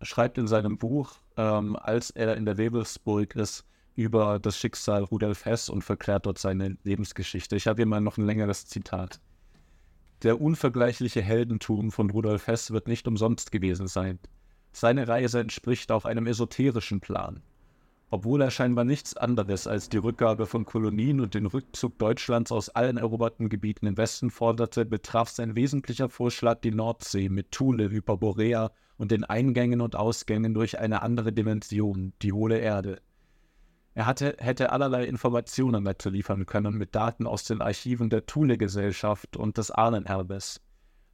schreibt 0.01 0.37
in 0.37 0.47
seinem 0.47 0.77
Buch, 0.77 1.13
ähm, 1.37 1.75
als 1.75 2.09
er 2.11 2.35
in 2.35 2.45
der 2.45 2.57
Webelsburg 2.57 3.35
ist, 3.35 3.65
über 3.95 4.39
das 4.39 4.57
Schicksal 4.57 5.03
Rudolf 5.03 5.45
Hess 5.45 5.69
und 5.69 5.83
verklärt 5.83 6.25
dort 6.25 6.37
seine 6.37 6.77
Lebensgeschichte. 6.83 7.55
Ich 7.55 7.67
habe 7.67 7.77
hier 7.77 7.85
mal 7.85 8.01
noch 8.01 8.17
ein 8.17 8.25
längeres 8.25 8.65
Zitat. 8.67 9.21
Der 10.23 10.41
unvergleichliche 10.41 11.21
Heldentum 11.21 11.91
von 11.91 12.09
Rudolf 12.09 12.47
Hess 12.47 12.71
wird 12.71 12.87
nicht 12.87 13.07
umsonst 13.07 13.51
gewesen 13.51 13.87
sein. 13.87 14.19
Seine 14.73 15.07
Reise 15.07 15.39
entspricht 15.39 15.91
auch 15.91 16.03
einem 16.03 16.27
esoterischen 16.27 16.99
Plan. 16.99 17.41
Obwohl 18.11 18.41
er 18.41 18.51
scheinbar 18.51 18.85
nichts 18.85 19.17
anderes 19.17 19.65
als 19.65 19.89
die 19.89 19.97
Rückgabe 19.97 20.45
von 20.45 20.65
Kolonien 20.65 21.19
und 21.21 21.33
den 21.33 21.47
Rückzug 21.47 21.97
Deutschlands 21.97 22.51
aus 22.51 22.69
allen 22.69 22.97
eroberten 22.97 23.49
Gebieten 23.49 23.87
im 23.87 23.97
Westen 23.97 24.29
forderte, 24.29 24.85
betraf 24.85 25.29
sein 25.29 25.55
wesentlicher 25.55 26.09
Vorschlag 26.09 26.61
die 26.61 26.71
Nordsee 26.71 27.29
mit 27.29 27.51
Thule, 27.51 27.89
Hyperborea 27.89 28.71
und 28.97 29.11
den 29.11 29.23
Eingängen 29.23 29.81
und 29.81 29.95
Ausgängen 29.95 30.53
durch 30.53 30.79
eine 30.79 31.01
andere 31.01 31.33
Dimension, 31.33 32.13
die 32.21 32.31
hohle 32.31 32.59
Erde. 32.59 33.01
Er 33.95 34.05
hatte, 34.05 34.35
hätte 34.39 34.71
allerlei 34.71 35.05
Informationen 35.05 35.83
dazu 35.85 36.09
liefern 36.09 36.45
können 36.45 36.75
mit 36.75 36.95
Daten 36.95 37.25
aus 37.25 37.45
den 37.45 37.61
Archiven 37.61 38.09
der 38.09 38.25
Thule-Gesellschaft 38.25 39.35
und 39.35 39.57
des 39.57 39.71
Ahnenerbes. 39.71 40.61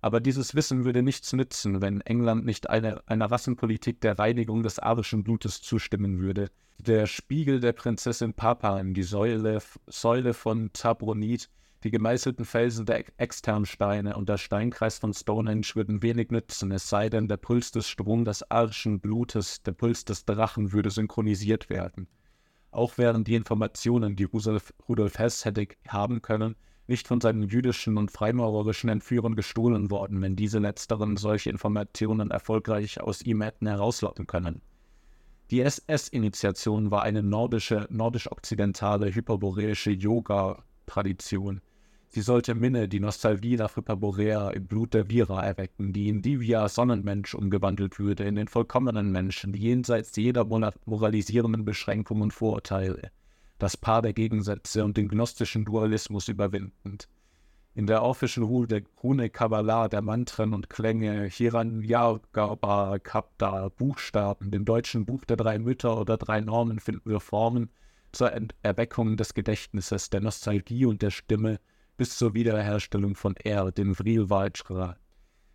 Aber 0.01 0.19
dieses 0.19 0.55
Wissen 0.55 0.83
würde 0.83 1.03
nichts 1.03 1.31
nützen, 1.33 1.81
wenn 1.81 2.01
England 2.01 2.43
nicht 2.43 2.69
eine, 2.69 3.07
einer 3.07 3.29
Rassenpolitik 3.29 4.01
der 4.01 4.17
Reinigung 4.17 4.63
des 4.63 4.79
arischen 4.79 5.23
Blutes 5.23 5.61
zustimmen 5.61 6.19
würde. 6.19 6.49
Der 6.79 7.05
Spiegel 7.05 7.59
der 7.59 7.73
Prinzessin 7.73 8.33
Papan, 8.33 8.95
die 8.95 9.03
Säule, 9.03 9.59
Säule 9.85 10.33
von 10.33 10.73
Tabronit, 10.73 11.49
die 11.83 11.91
gemeißelten 11.91 12.45
Felsen 12.45 12.85
der 12.87 13.05
Externsteine 13.19 14.15
und 14.15 14.29
der 14.29 14.37
Steinkreis 14.37 14.97
von 14.97 15.13
Stonehenge 15.13 15.67
würden 15.75 16.01
wenig 16.01 16.31
nützen, 16.31 16.71
es 16.71 16.89
sei 16.89 17.09
denn, 17.09 17.27
der 17.27 17.37
Puls 17.37 17.71
des 17.71 17.87
Strom 17.87 18.25
des 18.25 18.49
arischen 18.49 18.99
Blutes, 18.99 19.61
der 19.63 19.73
Puls 19.73 20.05
des 20.05 20.25
Drachen 20.25 20.73
würde 20.73 20.89
synchronisiert 20.89 21.69
werden. 21.69 22.07
Auch 22.71 22.97
wären 22.97 23.23
die 23.23 23.35
Informationen, 23.35 24.15
die 24.15 24.23
Rudolf 24.23 25.17
Hess 25.17 25.45
hätte 25.45 25.67
haben 25.87 26.21
können, 26.21 26.55
nicht 26.91 27.07
von 27.07 27.19
seinen 27.19 27.47
jüdischen 27.47 27.97
und 27.97 28.11
freimaurerischen 28.11 28.89
Entführern 28.89 29.35
gestohlen 29.35 29.89
worden, 29.89 30.21
wenn 30.21 30.35
diese 30.35 30.59
letzteren 30.59 31.17
solche 31.17 31.49
Informationen 31.49 32.29
erfolgreich 32.29 33.01
aus 33.01 33.23
ihm 33.23 33.41
hätten 33.41 33.65
herauslocken 33.65 34.27
können. 34.27 34.61
Die 35.49 35.61
SS-Initiation 35.61 36.91
war 36.91 37.01
eine 37.01 37.23
nordische, 37.23 37.87
nordisch-okzidentale, 37.89 39.15
hyperboreische 39.15 39.91
Yoga-Tradition, 39.91 41.61
Sie 42.13 42.19
sollte 42.19 42.55
Minne, 42.55 42.89
die 42.89 42.99
Nostalgie 42.99 43.55
nach 43.55 43.77
Hyperborea 43.77 44.49
im 44.49 44.67
Blut 44.67 44.93
der 44.93 45.09
Vira 45.09 45.45
erwecken, 45.45 45.93
die 45.93 46.09
in 46.09 46.21
Divia 46.21 46.67
Sonnenmensch 46.67 47.33
umgewandelt 47.33 47.99
würde, 47.99 48.25
in 48.25 48.35
den 48.35 48.49
vollkommenen 48.49 49.13
Menschen, 49.13 49.53
jenseits 49.53 50.13
jeder 50.17 50.43
moralisierenden 50.43 51.63
Beschränkung 51.63 52.19
und 52.19 52.33
Vorurteile, 52.33 53.11
das 53.61 53.77
Paar 53.77 54.01
der 54.01 54.13
Gegensätze 54.13 54.83
und 54.83 54.97
den 54.97 55.07
gnostischen 55.07 55.65
Dualismus 55.65 56.27
überwindend. 56.27 57.07
In 57.75 57.85
der 57.85 58.01
orphischen 58.01 58.43
Rune 58.43 59.29
Kabbalah 59.29 59.87
der 59.87 60.01
Mantren 60.01 60.55
und 60.55 60.69
Klänge, 60.69 61.25
Hiranyagaba, 61.25 62.97
Kapda, 62.97 63.69
Buchstaben, 63.69 64.49
dem 64.49 64.65
deutschen 64.65 65.05
Buch 65.05 65.25
der 65.25 65.37
drei 65.37 65.59
Mütter 65.59 65.99
oder 65.99 66.17
drei 66.17 66.41
Normen 66.41 66.79
finden 66.79 67.07
wir 67.07 67.19
Formen 67.19 67.69
zur 68.11 68.31
Erweckung 68.63 69.15
des 69.15 69.35
Gedächtnisses, 69.35 70.09
der 70.09 70.21
Nostalgie 70.21 70.85
und 70.85 71.03
der 71.03 71.11
Stimme, 71.11 71.59
bis 71.97 72.17
zur 72.17 72.33
Wiederherstellung 72.33 73.13
von 73.13 73.35
Er, 73.35 73.71
dem 73.71 73.93
Vrilwaldschra. 73.93 74.97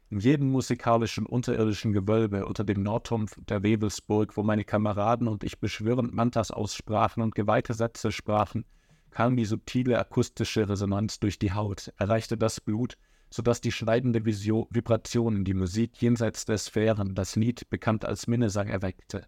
In 0.08 0.20
jedem 0.20 0.52
musikalischen 0.52 1.26
unterirdischen 1.26 1.92
Gewölbe 1.92 2.46
unter 2.46 2.62
dem 2.62 2.84
Nordturm 2.84 3.26
der 3.48 3.64
Webelsburg, 3.64 4.36
wo 4.36 4.44
meine 4.44 4.64
Kameraden 4.64 5.26
und 5.26 5.42
ich 5.42 5.58
beschwörend 5.58 6.14
Mantas 6.14 6.52
aussprachen 6.52 7.24
und 7.24 7.34
geweihte 7.34 7.74
Sätze 7.74 8.12
sprachen, 8.12 8.64
kam 9.10 9.36
die 9.36 9.44
subtile 9.44 9.98
akustische 9.98 10.68
Resonanz 10.68 11.18
durch 11.18 11.40
die 11.40 11.52
Haut, 11.52 11.92
erreichte 11.96 12.38
das 12.38 12.60
Blut, 12.60 12.96
so 13.30 13.42
dass 13.42 13.60
die 13.60 13.72
schneidende 13.72 14.24
Visio 14.24 14.68
Vibration 14.70 15.44
die 15.44 15.54
Musik 15.54 16.00
jenseits 16.00 16.44
der 16.44 16.58
Sphären, 16.58 17.16
das 17.16 17.34
Lied, 17.34 17.68
bekannt 17.68 18.04
als 18.04 18.28
Minnesang, 18.28 18.68
erweckte. 18.68 19.26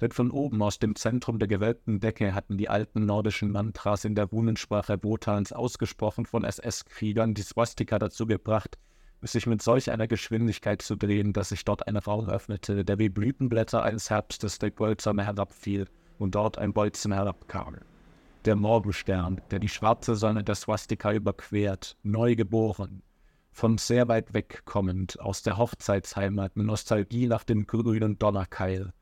Denn 0.00 0.10
von 0.10 0.32
oben 0.32 0.60
aus 0.60 0.80
dem 0.80 0.96
Zentrum 0.96 1.38
der 1.38 1.46
gewölbten 1.46 2.00
Decke 2.00 2.34
hatten 2.34 2.58
die 2.58 2.68
alten 2.68 3.06
nordischen 3.06 3.52
Mantras 3.52 4.04
in 4.04 4.16
der 4.16 4.24
Runensprache 4.24 4.98
Wotans 5.04 5.52
ausgesprochen 5.52 6.26
von 6.26 6.42
SS-Kriegern 6.42 7.34
die 7.34 7.42
Swastika 7.42 8.00
dazu 8.00 8.26
gebracht, 8.26 8.76
sich 9.22 9.46
mit 9.46 9.62
solch 9.62 9.90
einer 9.90 10.06
Geschwindigkeit 10.06 10.82
zu 10.82 10.96
drehen, 10.96 11.32
dass 11.32 11.50
sich 11.50 11.64
dort 11.64 11.86
ein 11.86 11.96
Raum 11.96 12.28
öffnete, 12.28 12.84
der 12.84 12.98
wie 12.98 13.08
Blütenblätter 13.08 13.82
eines 13.82 14.10
Herbstes 14.10 14.58
der 14.58 14.70
Goldsonne 14.70 15.24
herabfiel 15.24 15.86
und 16.18 16.34
dort 16.34 16.58
ein 16.58 16.72
Bolzen 16.72 17.12
herabkam. 17.12 17.76
Der 18.44 18.56
Morgenstern, 18.56 19.40
der 19.50 19.58
die 19.58 19.68
schwarze 19.68 20.16
Sonne 20.16 20.42
der 20.42 20.54
Swastika 20.54 21.12
überquert, 21.12 21.96
neu 22.02 22.34
geboren, 22.34 23.02
von 23.52 23.76
sehr 23.78 24.08
weit 24.08 24.32
weg 24.32 24.62
kommend, 24.64 25.20
aus 25.20 25.42
der 25.42 25.58
Hochzeitsheimat 25.58 26.56
mit 26.56 26.66
Nostalgie 26.66 27.26
nach 27.26 27.44
dem 27.44 27.66
grünen 27.66 28.18
Donnerkeil, 28.18 28.92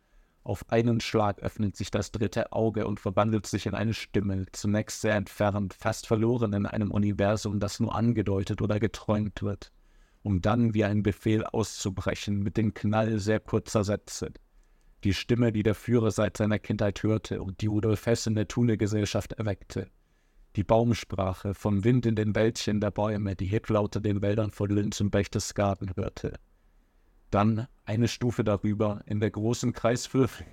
auf 0.49 0.65
einen 0.71 1.01
Schlag 1.01 1.43
öffnet 1.43 1.77
sich 1.77 1.91
das 1.91 2.11
dritte 2.11 2.53
Auge 2.53 2.87
und 2.87 3.01
verwandelt 3.01 3.47
sich 3.47 3.67
in 3.67 3.75
eine 3.75 3.93
Stimme, 3.93 4.47
zunächst 4.53 5.03
sehr 5.03 5.15
entfernt, 5.15 5.75
fast 5.75 6.07
verloren 6.07 6.55
in 6.55 6.65
einem 6.65 6.91
Universum, 6.91 7.61
das 7.61 7.81
nur 7.81 7.95
angedeutet 7.95 8.63
oder 8.63 8.81
geträumt 8.81 9.43
wird, 9.43 9.73
um 10.29 10.43
dann 10.43 10.75
wie 10.75 10.85
ein 10.85 11.03
Befehl 11.03 11.43
auszubrechen 11.43 12.43
mit 12.43 12.59
dem 12.59 12.75
Knall 12.75 13.19
sehr 13.19 13.41
kurzer 13.41 13.83
Sätze. 13.83 14.31
Die 15.03 15.15
Stimme, 15.15 15.53
die 15.53 15.63
der 15.63 15.75
Führer 15.75 16.11
seit 16.11 16.37
seiner 16.37 16.59
Kindheit 16.59 17.03
hörte 17.03 17.41
und 17.41 17.63
die 17.63 17.67
Rudolf 17.67 18.05
Hess 18.05 18.27
in 18.27 18.35
der 18.35 18.47
Thule-Gesellschaft 18.47 19.33
erweckte. 19.33 19.89
Die 20.55 20.65
Baumsprache, 20.65 21.55
vom 21.55 21.83
Wind 21.83 22.05
in 22.05 22.15
den 22.15 22.35
Wäldchen 22.35 22.79
der 22.79 22.91
Bäume, 22.91 23.37
die 23.37 23.47
Hitlaute 23.47 24.03
den 24.03 24.21
Wäldern 24.21 24.51
von 24.51 24.69
Linz 24.69 25.01
und 25.01 25.09
Berchtesgaden 25.09 25.97
hörte. 25.97 26.35
Dann 27.31 27.67
eine 27.87 28.07
Stufe 28.07 28.45
darüber 28.45 29.01
in 29.07 29.21
der 29.21 29.31
großen 29.31 29.73
Kreiswürfel. 29.73 30.45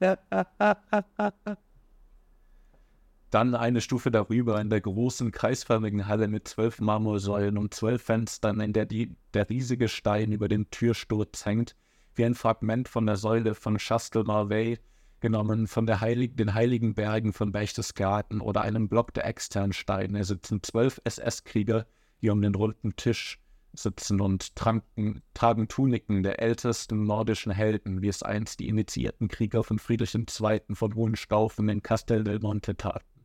Dann 3.30 3.54
eine 3.56 3.80
Stufe 3.80 4.10
darüber 4.10 4.60
in 4.60 4.70
der 4.70 4.80
großen 4.80 5.32
kreisförmigen 5.32 6.06
Halle 6.06 6.28
mit 6.28 6.46
zwölf 6.46 6.80
Marmorsäulen 6.80 7.58
und 7.58 7.74
zwölf 7.74 8.02
Fenstern, 8.02 8.60
in 8.60 8.72
der 8.72 8.86
die, 8.86 9.16
der 9.34 9.48
riesige 9.50 9.88
Stein 9.88 10.32
über 10.32 10.48
den 10.48 10.70
Türsturz 10.70 11.44
hängt, 11.44 11.74
wie 12.14 12.24
ein 12.24 12.34
Fragment 12.34 12.88
von 12.88 13.04
der 13.04 13.16
Säule 13.16 13.54
von 13.54 13.78
Chastel-Marvey, 13.78 14.78
genommen 15.20 15.66
von 15.66 15.88
Heilig 16.00 16.36
den 16.36 16.54
heiligen 16.54 16.94
Bergen 16.94 17.32
von 17.32 17.50
Berchtesgaden 17.50 18.40
oder 18.40 18.60
einem 18.60 18.88
Block 18.88 19.12
der 19.14 19.26
Externsteine, 19.26 20.24
sitzen 20.24 20.62
zwölf 20.62 21.00
SS-Krieger 21.04 21.86
hier 22.18 22.32
um 22.32 22.42
den 22.42 22.54
runden 22.54 22.94
Tisch, 22.94 23.40
sitzen 23.72 24.20
und 24.20 24.54
tranken, 24.54 25.22
tragen 25.34 25.66
Tuniken 25.68 26.22
der 26.22 26.40
ältesten 26.40 27.04
nordischen 27.04 27.52
Helden, 27.52 28.02
wie 28.02 28.08
es 28.08 28.22
einst 28.22 28.60
die 28.60 28.68
initiierten 28.68 29.28
Krieger 29.28 29.64
von 29.64 29.78
Friedrich 29.78 30.14
II. 30.14 30.60
von 30.72 30.94
Hohenstaufen 30.94 31.68
in 31.68 31.82
Castel 31.82 32.22
del 32.22 32.38
Monte 32.38 32.76
taten. 32.76 33.15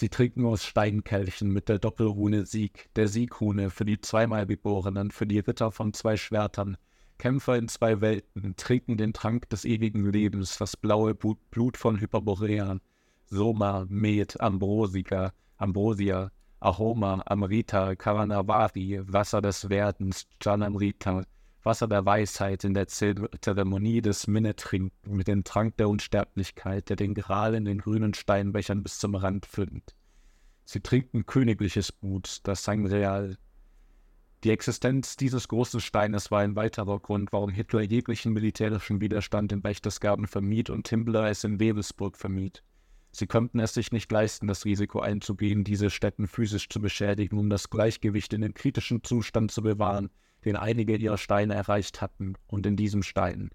Sie 0.00 0.08
trinken 0.08 0.46
aus 0.46 0.64
Steinkelchen 0.64 1.50
mit 1.50 1.68
der 1.68 1.78
Doppelrune 1.78 2.46
Sieg, 2.46 2.88
der 2.96 3.06
Siegrune 3.06 3.68
für 3.68 3.84
die 3.84 4.00
Zweimalgeborenen, 4.00 5.10
für 5.10 5.26
die 5.26 5.40
Ritter 5.40 5.72
von 5.72 5.92
zwei 5.92 6.16
Schwertern, 6.16 6.78
Kämpfer 7.18 7.58
in 7.58 7.68
zwei 7.68 8.00
Welten, 8.00 8.56
trinken 8.56 8.96
den 8.96 9.12
Trank 9.12 9.50
des 9.50 9.66
ewigen 9.66 10.10
Lebens, 10.10 10.56
das 10.56 10.74
blaue 10.74 11.14
Blut 11.14 11.76
von 11.76 12.00
Hyperborean, 12.00 12.80
Soma, 13.26 13.84
Med, 13.90 14.40
Ambrosia, 14.40 15.34
Ambrosia, 15.58 16.30
Ahoma, 16.60 17.22
Amrita, 17.26 17.94
Karanavari, 17.94 19.02
Wasser 19.06 19.42
des 19.42 19.68
Werdens, 19.68 20.26
Janamrita, 20.40 21.26
Wasser 21.62 21.88
der 21.88 22.06
Weisheit 22.06 22.64
in 22.64 22.72
der 22.72 22.86
Zeremonie 22.86 24.00
des 24.00 24.26
Minnetrinken 24.26 25.14
mit 25.14 25.28
dem 25.28 25.44
Trank 25.44 25.76
der 25.76 25.88
Unsterblichkeit, 25.88 26.88
der 26.88 26.96
den 26.96 27.14
Gral 27.14 27.54
in 27.54 27.66
den 27.66 27.78
grünen 27.78 28.14
Steinbechern 28.14 28.82
bis 28.82 28.98
zum 28.98 29.14
Rand 29.14 29.44
füllt. 29.44 29.94
Sie 30.64 30.80
trinken 30.80 31.26
königliches 31.26 31.92
Blut, 31.92 32.40
das 32.44 32.64
Sangreal. 32.64 33.36
Die 34.42 34.50
Existenz 34.50 35.18
dieses 35.18 35.48
großen 35.48 35.80
Steines 35.80 36.30
war 36.30 36.40
ein 36.40 36.56
weiterer 36.56 36.98
Grund, 36.98 37.30
warum 37.32 37.50
Hitler 37.50 37.82
jeglichen 37.82 38.32
militärischen 38.32 39.02
Widerstand 39.02 39.52
in 39.52 39.60
Berchtesgaden 39.60 40.26
vermied 40.26 40.70
und 40.70 40.88
Himmler 40.88 41.28
es 41.28 41.44
in 41.44 41.60
Wewelsburg 41.60 42.16
vermied. 42.16 42.62
Sie 43.12 43.26
konnten 43.26 43.58
es 43.58 43.74
sich 43.74 43.92
nicht 43.92 44.10
leisten, 44.10 44.46
das 44.46 44.64
Risiko 44.64 45.00
einzugehen, 45.00 45.64
diese 45.64 45.90
Städten 45.90 46.26
physisch 46.26 46.70
zu 46.70 46.80
beschädigen, 46.80 47.38
um 47.38 47.50
das 47.50 47.68
Gleichgewicht 47.68 48.32
in 48.32 48.40
dem 48.40 48.54
kritischen 48.54 49.04
Zustand 49.04 49.50
zu 49.50 49.60
bewahren, 49.62 50.08
den 50.44 50.56
einige 50.56 50.96
ihrer 50.96 51.18
Steine 51.18 51.54
erreicht 51.54 52.00
hatten, 52.00 52.34
und 52.46 52.66
in 52.66 52.76
diesem 52.76 53.02
Stein. 53.02 53.50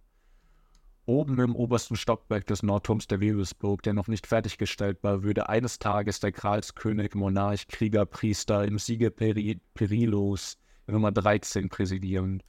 Oben 1.08 1.39
im 1.39 1.56
obersten 1.56 1.95
Stockwerk 1.95 2.48
des 2.48 2.63
Nordturms 2.63 3.06
der 3.06 3.19
Wewelsburg, 3.19 3.84
der 3.84 3.93
noch 3.93 4.08
nicht 4.08 4.26
fertiggestellt 4.26 5.04
war, 5.04 5.21
würde 5.21 5.50
eines 5.50 5.78
Tages 5.78 6.19
der 6.19 6.32
Gralskönig, 6.32 7.13
Monarch, 7.13 7.67
Krieger, 7.67 8.08
Priester 8.08 8.65
im 8.65 8.80
Siege 8.80 9.12
Peri 9.12 9.60
Perilos 9.76 10.58
Nummer 10.88 11.12
13 11.12 11.69
präsidieren. 11.69 12.41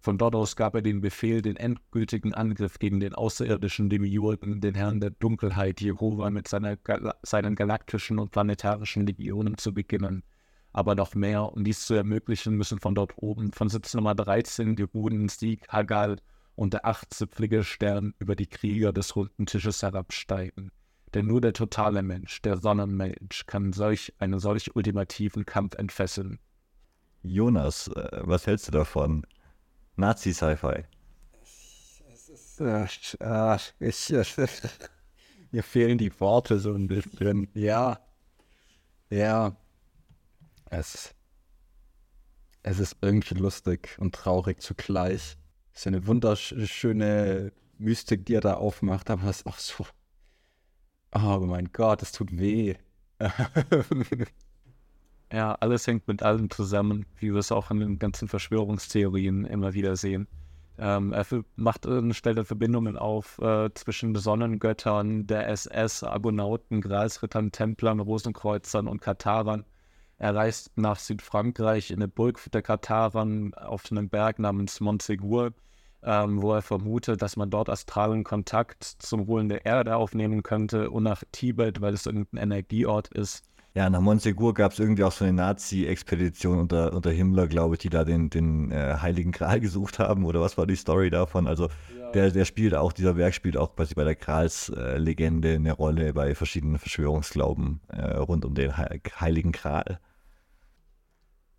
Von 0.00 0.18
dort 0.18 0.34
aus 0.34 0.56
gab 0.56 0.74
er 0.74 0.82
den 0.82 1.00
Befehl, 1.00 1.42
den 1.42 1.56
endgültigen 1.56 2.34
Angriff 2.34 2.78
gegen 2.78 2.98
den 2.98 3.14
außerirdischen 3.14 3.90
Demiurgen, 3.90 4.60
den 4.60 4.74
Herrn 4.74 4.98
der 4.98 5.10
Dunkelheit, 5.10 5.80
Jehova, 5.80 6.30
mit 6.30 6.48
seiner 6.48 6.78
seinen 7.22 7.54
galaktischen 7.54 8.18
und 8.18 8.32
planetarischen 8.32 9.06
Legionen 9.06 9.56
zu 9.56 9.72
beginnen 9.72 10.24
aber 10.72 10.94
noch 10.94 11.14
mehr. 11.14 11.52
Um 11.52 11.64
dies 11.64 11.86
zu 11.86 11.94
ermöglichen, 11.94 12.56
müssen 12.56 12.78
von 12.78 12.94
dort 12.94 13.12
oben, 13.16 13.52
von 13.52 13.68
Sitz 13.68 13.94
Nummer 13.94 14.14
13, 14.14 14.76
die 14.76 14.82
Runen 14.82 15.28
Sieg, 15.28 15.68
Hagal 15.68 16.16
und 16.54 16.74
der 16.74 16.86
achtzipflige 16.86 17.64
Stern 17.64 18.14
über 18.18 18.36
die 18.36 18.46
Krieger 18.46 18.92
des 18.92 19.16
runden 19.16 19.46
Tisches 19.46 19.82
herabsteigen. 19.82 20.70
Denn 21.14 21.26
nur 21.26 21.40
der 21.40 21.52
totale 21.52 22.02
Mensch, 22.02 22.40
der 22.42 22.56
Sonnenmensch, 22.58 23.46
kann 23.46 23.72
solch 23.72 24.12
einen 24.18 24.38
solch 24.38 24.76
ultimativen 24.76 25.44
Kampf 25.44 25.74
entfesseln. 25.74 26.38
Jonas, 27.22 27.88
äh, 27.88 28.20
was 28.22 28.46
hältst 28.46 28.68
du 28.68 28.72
davon? 28.72 29.26
Nazi-Sci-Fi. 29.96 30.84
Äh, 32.60 32.86
äh, 33.20 33.58
mir 35.50 35.62
fehlen 35.62 35.98
die 35.98 36.20
Worte 36.20 36.58
so 36.58 36.72
ein 36.72 36.86
bisschen. 36.86 37.48
Ja. 37.54 37.98
Ja. 39.08 39.56
Es, 40.70 41.14
es 42.62 42.78
ist 42.78 42.96
irgendwie 43.02 43.34
lustig 43.34 43.96
und 43.98 44.14
traurig 44.14 44.62
zugleich. 44.62 45.36
Es 45.74 45.80
ist 45.80 45.86
eine 45.88 46.06
wunderschöne 46.06 47.52
Mystik, 47.78 48.24
die 48.26 48.34
er 48.34 48.40
da 48.40 48.54
aufmacht, 48.54 49.10
aber 49.10 49.24
es 49.24 49.38
ist 49.38 49.46
auch 49.46 49.58
so. 49.58 49.86
Oh 51.12 51.40
mein 51.40 51.70
Gott, 51.72 52.02
es 52.02 52.12
tut 52.12 52.38
weh. 52.38 52.76
ja, 55.32 55.54
alles 55.56 55.86
hängt 55.88 56.06
mit 56.06 56.22
allem 56.22 56.50
zusammen, 56.50 57.04
wie 57.16 57.32
wir 57.32 57.40
es 57.40 57.50
auch 57.50 57.72
in 57.72 57.80
den 57.80 57.98
ganzen 57.98 58.28
Verschwörungstheorien 58.28 59.44
immer 59.46 59.74
wieder 59.74 59.96
sehen. 59.96 60.28
Ähm, 60.78 61.12
er 61.12 61.26
macht, 61.56 61.84
äh, 61.84 62.14
stellt 62.14 62.46
Verbindungen 62.46 62.96
auf 62.96 63.38
äh, 63.40 63.70
zwischen 63.74 64.14
Sonnengöttern, 64.14 65.26
der 65.26 65.48
SS, 65.48 66.04
Argonauten, 66.04 66.80
Gralsrittern, 66.80 67.50
Templern, 67.52 68.00
Rosenkreuzern 68.00 68.86
und 68.86 69.00
Katarern. 69.00 69.64
Er 70.20 70.34
reist 70.34 70.70
nach 70.76 70.98
Südfrankreich 70.98 71.90
in 71.90 71.96
eine 71.96 72.06
Burg 72.06 72.38
der 72.52 72.60
Katarern 72.60 73.54
auf 73.54 73.90
einem 73.90 74.10
Berg 74.10 74.38
namens 74.38 74.78
Montsegur, 74.78 75.54
ähm, 76.02 76.42
wo 76.42 76.52
er 76.52 76.60
vermutet, 76.60 77.22
dass 77.22 77.38
man 77.38 77.48
dort 77.48 77.70
astralen 77.70 78.22
Kontakt 78.22 78.84
zum 78.84 79.26
Holen 79.26 79.48
der 79.48 79.64
Erde 79.64 79.96
aufnehmen 79.96 80.42
könnte 80.42 80.90
und 80.90 81.04
nach 81.04 81.22
Tibet, 81.32 81.80
weil 81.80 81.94
es 81.94 82.04
irgendein 82.04 82.42
Energieort 82.42 83.08
ist. 83.08 83.44
Ja, 83.72 83.88
nach 83.88 84.02
Montsegur 84.02 84.52
gab 84.52 84.72
es 84.72 84.78
irgendwie 84.78 85.04
auch 85.04 85.12
so 85.12 85.24
eine 85.24 85.32
Nazi-Expedition 85.32 86.58
unter, 86.58 86.92
unter 86.92 87.10
Himmler, 87.10 87.46
glaube 87.46 87.76
ich, 87.76 87.78
die 87.78 87.88
da 87.88 88.04
den, 88.04 88.28
den 88.28 88.70
äh, 88.72 88.96
Heiligen 89.00 89.32
Gral 89.32 89.58
gesucht 89.60 89.98
haben. 89.98 90.26
Oder 90.26 90.42
was 90.42 90.58
war 90.58 90.66
die 90.66 90.76
Story 90.76 91.08
davon? 91.08 91.46
Also 91.46 91.68
ja. 91.98 92.10
der, 92.12 92.30
der 92.30 92.44
spielt 92.44 92.74
auch, 92.74 92.92
dieser 92.92 93.16
Werk 93.16 93.32
spielt 93.32 93.56
auch 93.56 93.74
quasi 93.74 93.94
bei 93.94 94.04
der 94.04 94.16
Grals-Legende 94.16 95.52
äh, 95.52 95.54
eine 95.54 95.72
Rolle 95.72 96.12
bei 96.12 96.34
verschiedenen 96.34 96.78
Verschwörungsglauben 96.78 97.80
äh, 97.88 98.16
rund 98.18 98.44
um 98.44 98.54
den 98.54 98.76
Heiligen 98.76 99.52
Gral. 99.52 99.98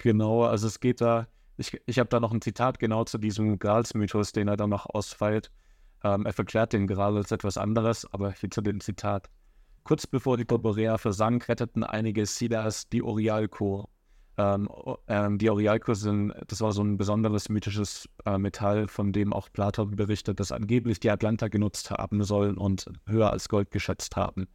Genau, 0.02 0.46
also 0.46 0.66
es 0.66 0.80
geht 0.80 1.00
da, 1.00 1.28
ich, 1.58 1.80
ich 1.86 2.00
habe 2.00 2.10
da 2.10 2.20
noch 2.20 2.32
ein 2.32 2.42
Zitat 2.42 2.80
genau 2.80 3.04
zu 3.04 3.20
diesem 3.20 3.60
Grals-Mythos, 3.60 4.32
den 4.32 4.48
er 4.48 4.58
da 4.58 4.66
noch 4.66 4.88
ausfeilt. 4.88 5.52
Ähm, 6.04 6.26
er 6.26 6.34
verklärt 6.34 6.74
den 6.74 6.88
Gral 6.88 7.18
als 7.18 7.32
etwas 7.32 7.56
anderes, 7.56 8.12
aber 8.12 8.32
hier 8.32 8.50
zu 8.50 8.62
dem 8.62 8.80
Zitat. 8.80 9.30
Kurz 9.84 10.08
bevor 10.08 10.38
die 10.38 10.44
Borborea 10.44 10.98
versank, 10.98 11.48
retteten 11.50 11.84
einige 11.84 12.26
Sidas 12.26 12.90
die 12.90 13.04
Orialko. 13.04 13.90
Ähm, 14.38 14.68
ähm, 15.08 15.38
die 15.38 15.52
Orialko 15.52 15.94
sind, 15.94 16.34
das 16.48 16.62
war 16.62 16.72
so 16.72 16.82
ein 16.82 16.98
besonderes 16.98 17.50
mythisches 17.50 18.10
äh, 18.26 18.40
Metall, 18.40 18.88
von 18.88 19.14
dem 19.14 19.34
auch 19.34 19.50
Platon 19.54 19.96
berichtet, 19.96 20.40
das 20.40 20.52
angeblich 20.52 21.00
die 21.00 21.12
Atlanter 21.12 21.52
genutzt 21.52 21.92
haben 21.92 22.24
sollen 22.24 22.58
und 22.58 22.88
höher 23.06 23.32
als 23.32 23.50
Gold 23.50 23.70
geschätzt 23.70 24.16
haben. 24.16 24.48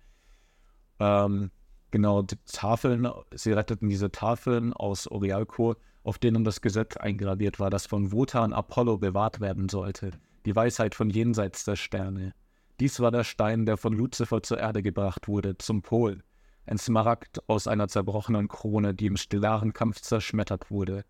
Ähm, 0.99 1.53
Genau, 1.97 2.27
Tafeln, 2.53 3.09
sie 3.35 3.53
retteten 3.53 3.89
diese 3.89 4.13
Tafeln 4.13 4.75
aus 4.75 5.11
Orialko, 5.11 5.77
auf 6.05 6.19
denen 6.19 6.45
das 6.45 6.61
Gesetz 6.61 6.99
eingraviert 6.99 7.59
war, 7.59 7.71
das 7.71 7.87
von 7.87 8.13
Wotan 8.13 8.53
Apollo 8.53 8.99
bewahrt 8.99 9.41
werden 9.41 9.71
sollte, 9.71 10.11
die 10.45 10.55
Weisheit 10.55 10.95
von 10.95 11.09
jenseits 11.09 11.65
der 11.65 11.77
Sterne. 11.77 12.35
Dies 12.81 13.01
war 13.01 13.11
der 13.13 13.25
Stein, 13.25 13.65
der 13.65 13.79
von 13.79 13.95
Luzifer 13.95 14.43
zur 14.43 14.59
Erde 14.59 14.83
gebracht 14.83 15.27
wurde, 15.27 15.57
zum 15.57 15.81
Pol, 15.81 16.23
ein 16.67 16.77
Smaragd 16.77 17.41
aus 17.49 17.67
einer 17.67 17.89
zerbrochenen 17.89 18.49
Krone, 18.49 18.93
die 18.93 19.07
im 19.07 19.17
stellaren 19.17 19.73
Kampf 19.73 20.03
zerschmettert 20.03 20.71
wurde. 20.71 21.03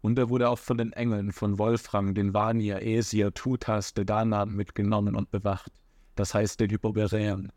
Und 0.00 0.18
er 0.18 0.30
wurde 0.30 0.48
auch 0.48 0.58
von 0.58 0.78
den 0.78 0.94
Engeln 0.94 1.32
von 1.32 1.58
Wolfram, 1.58 2.14
den 2.14 2.32
Vanir, 2.32 2.80
Aesir, 2.80 3.34
Tutas, 3.34 3.92
Dedanan 3.92 4.56
mitgenommen 4.56 5.16
und 5.16 5.30
bewacht, 5.30 5.72
das 6.14 6.32
heißt 6.32 6.60
den 6.60 6.70
Hypoberäen. 6.70 7.52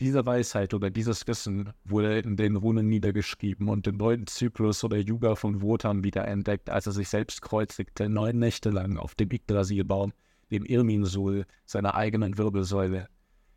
Diese 0.00 0.24
Weisheit 0.24 0.72
oder 0.72 0.88
dieses 0.88 1.26
Wissen 1.26 1.74
wurde 1.84 2.20
in 2.20 2.38
den 2.38 2.56
Runen 2.56 2.88
niedergeschrieben 2.88 3.68
und 3.68 3.84
den 3.84 3.98
neuen 3.98 4.26
Zyklus 4.26 4.82
oder 4.82 4.96
Yuga 4.96 5.34
von 5.34 5.60
Wotan 5.60 6.02
wiederentdeckt, 6.02 6.70
als 6.70 6.86
er 6.86 6.92
sich 6.92 7.10
selbst 7.10 7.42
kreuzigte, 7.42 8.08
neun 8.08 8.38
Nächte 8.38 8.70
lang 8.70 8.96
auf 8.96 9.14
dem 9.14 9.30
Yggdrasilbaum, 9.30 10.14
dem 10.50 10.64
Irminsul, 10.64 11.44
seiner 11.66 11.96
eigenen 11.96 12.38
Wirbelsäule. 12.38 13.08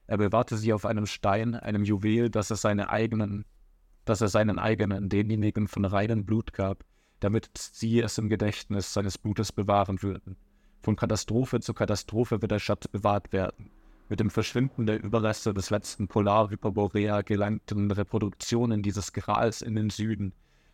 Er 0.07 0.17
bewahrte 0.17 0.57
sie 0.57 0.73
auf 0.73 0.85
einem 0.85 1.05
Stein, 1.05 1.55
einem 1.55 1.85
Juwel, 1.85 2.29
das 2.29 2.49
er 2.49 2.57
seine 2.57 2.89
eigenen, 2.89 3.45
das 4.03 4.19
er 4.19 4.27
seinen 4.27 4.59
eigenen, 4.59 5.07
denjenigen 5.07 5.69
von 5.69 5.85
reinem 5.85 6.25
Blut 6.25 6.51
gab, 6.51 6.83
damit 7.21 7.51
sie 7.57 8.01
es 8.01 8.17
im 8.17 8.27
Gedächtnis 8.27 8.93
seines 8.93 9.17
Blutes 9.17 9.53
bewahren 9.53 10.03
würden. 10.03 10.35
Von 10.81 10.97
Katastrophe 10.97 11.61
zu 11.61 11.73
Katastrophe 11.73 12.41
wird 12.41 12.51
der 12.51 12.59
Schatz 12.59 12.89
bewahrt 12.89 13.31
werden. 13.31 13.71
Mit 14.09 14.19
dem 14.19 14.29
Verschwinden 14.29 14.85
der 14.85 15.01
Überreste 15.01 15.53
des 15.53 15.69
letzten 15.69 16.07
Polarhyperborea 16.07 17.21
gelangten 17.21 17.89
Reproduktionen 17.89 18.83
dieses 18.83 19.13
Grals 19.13 19.61
in 19.61 19.75
den 19.75 19.89
Süden, 19.89 20.33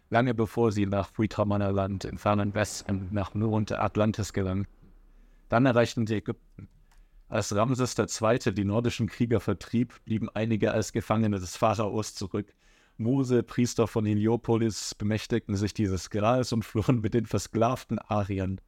lange 0.10 0.34
bevor 0.34 0.72
sie 0.72 0.88
nach 0.88 1.10
Fuitramannerland 1.10 2.06
im 2.06 2.18
fernen 2.18 2.54
Westen 2.56 3.08
nach 3.12 3.36
Nur 3.36 3.52
und 3.52 3.72
Atlantis 3.72 4.34
gelangten. 4.34 4.74
Dann 5.48 5.66
erreichten 5.66 6.08
sie 6.08 6.16
Ägypten. 6.16 6.68
Als 7.28 7.56
Ramses 7.56 7.96
II. 7.98 8.54
die 8.54 8.66
nordischen 8.66 9.08
Krieger 9.08 9.40
vertrieb, 9.40 9.94
blieben 10.06 10.30
einige 10.34 10.72
als 10.72 10.92
Gefangene 10.92 11.40
des 11.40 11.56
Pharaos 11.56 12.16
zurück. 12.16 12.56
Mose, 12.98 13.44
Priester 13.44 13.88
von 13.88 14.06
Heliopolis, 14.06 14.96
bemächtigten 14.96 15.56
sich 15.56 15.76
dieses 15.76 16.10
Grals 16.10 16.52
und 16.52 16.66
flohen 16.66 17.02
mit 17.02 17.14
den 17.14 17.28
versklavten 17.28 18.00
Ariern. 18.00 18.60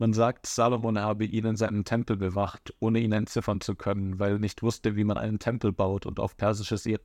Man 0.00 0.12
sagt, 0.12 0.46
Salomon 0.46 1.00
habe 1.00 1.24
ihn 1.24 1.44
in 1.44 1.56
seinem 1.56 1.84
Tempel 1.84 2.16
bewacht, 2.16 2.72
ohne 2.78 3.00
ihn 3.00 3.10
entziffern 3.10 3.60
zu 3.60 3.74
können, 3.74 4.20
weil 4.20 4.32
er 4.32 4.38
nicht 4.38 4.62
wusste, 4.62 4.94
wie 4.94 5.02
man 5.02 5.18
einen 5.18 5.40
Tempel 5.40 5.72
baut 5.72 6.06
und 6.06 6.20
auf, 6.20 6.36
persisches, 6.36 6.86
äh, 6.86 6.98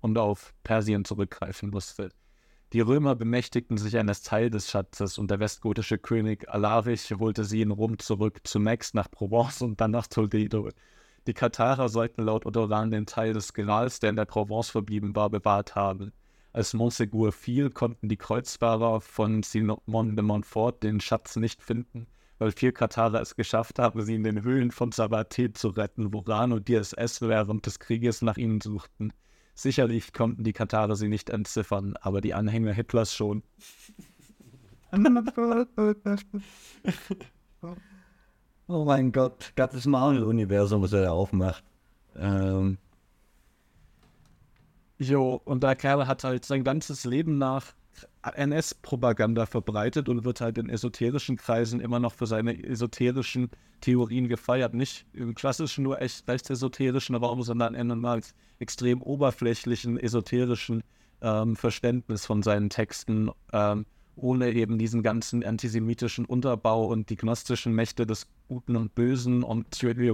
und 0.00 0.18
auf 0.18 0.52
Persien 0.62 1.06
zurückgreifen 1.06 1.70
musste. 1.70 2.10
Die 2.74 2.80
Römer 2.80 3.14
bemächtigten 3.14 3.78
sich 3.78 3.96
eines 3.96 4.22
Teil 4.22 4.50
des 4.50 4.70
Schatzes 4.70 5.16
und 5.16 5.30
der 5.30 5.40
westgotische 5.40 5.98
König 5.98 6.48
Alarich 6.50 7.10
holte 7.18 7.44
sie 7.44 7.62
in 7.62 7.70
Rom 7.70 7.98
zurück, 7.98 8.40
zunächst 8.44 8.94
nach 8.94 9.10
Provence 9.10 9.62
und 9.62 9.80
dann 9.80 9.90
nach 9.90 10.06
Toledo. 10.06 10.68
Die 11.26 11.34
Katarer 11.34 11.88
sollten 11.88 12.22
laut 12.24 12.44
Odoran 12.44 12.90
den 12.90 13.06
Teil 13.06 13.32
des 13.32 13.54
Grals, 13.54 14.00
der 14.00 14.10
in 14.10 14.16
der 14.16 14.24
Provence 14.24 14.70
verblieben 14.70 15.14
war, 15.14 15.30
bewahrt 15.30 15.74
haben. 15.74 16.12
Als 16.54 16.74
Montsegur 16.74 17.32
fiel, 17.32 17.70
konnten 17.70 18.10
die 18.10 18.18
Kreuzfahrer 18.18 19.00
von 19.00 19.42
Simon 19.42 20.16
de 20.16 20.22
Montfort 20.22 20.82
den 20.82 21.00
Schatz 21.00 21.36
nicht 21.36 21.62
finden, 21.62 22.06
weil 22.38 22.52
vier 22.52 22.72
Katarer 22.72 23.22
es 23.22 23.36
geschafft 23.36 23.78
haben, 23.78 24.02
sie 24.02 24.16
in 24.16 24.24
den 24.24 24.42
Höhlen 24.42 24.70
von 24.70 24.90
Sabaté 24.90 25.54
zu 25.54 25.68
retten, 25.68 26.12
wo 26.12 26.18
Ran 26.18 26.52
und 26.52 26.68
DSS 26.68 27.22
während 27.22 27.64
des 27.64 27.78
Krieges 27.78 28.20
nach 28.20 28.36
ihnen 28.36 28.60
suchten. 28.60 29.14
Sicherlich 29.54 30.12
konnten 30.12 30.44
die 30.44 30.52
Katarer 30.52 30.94
sie 30.94 31.08
nicht 31.08 31.30
entziffern, 31.30 31.94
aber 32.00 32.20
die 32.20 32.34
Anhänger 32.34 32.74
Hitlers 32.74 33.14
schon. 33.14 33.42
oh 38.66 38.84
mein 38.84 39.10
Gott, 39.12 39.52
das 39.56 39.86
Marvel-Universum, 39.86 40.82
was 40.82 40.92
er 40.92 41.02
da 41.02 41.12
aufmacht. 41.12 41.64
Ähm. 42.14 42.76
Jo, 45.02 45.40
und 45.44 45.64
der 45.64 45.74
Kerl 45.74 46.06
hat 46.06 46.22
halt 46.22 46.44
sein 46.44 46.62
ganzes 46.62 47.04
Leben 47.04 47.36
nach 47.36 47.74
NS-Propaganda 48.22 49.46
verbreitet 49.46 50.08
und 50.08 50.24
wird 50.24 50.40
halt 50.40 50.58
in 50.58 50.70
esoterischen 50.70 51.36
Kreisen 51.36 51.80
immer 51.80 51.98
noch 51.98 52.12
für 52.12 52.26
seine 52.26 52.62
esoterischen 52.62 53.50
Theorien 53.80 54.28
gefeiert. 54.28 54.74
Nicht 54.74 55.06
im 55.12 55.34
klassischen, 55.34 55.82
nur 55.82 56.00
echt 56.00 56.28
recht 56.28 56.48
esoterischen 56.48 57.16
Raum, 57.16 57.42
sondern 57.42 57.74
in 57.74 57.90
einem 57.90 58.22
extrem 58.60 59.02
oberflächlichen, 59.02 59.98
esoterischen 59.98 60.84
ähm, 61.20 61.56
Verständnis 61.56 62.24
von 62.24 62.44
seinen 62.44 62.70
Texten, 62.70 63.30
ähm, 63.52 63.86
ohne 64.14 64.52
eben 64.52 64.78
diesen 64.78 65.02
ganzen 65.02 65.42
antisemitischen 65.42 66.26
Unterbau 66.26 66.86
und 66.86 67.10
die 67.10 67.16
gnostischen 67.16 67.74
Mächte 67.74 68.06
des 68.06 68.28
Guten 68.46 68.76
und 68.76 68.94
Bösen 68.94 69.42
und 69.42 69.66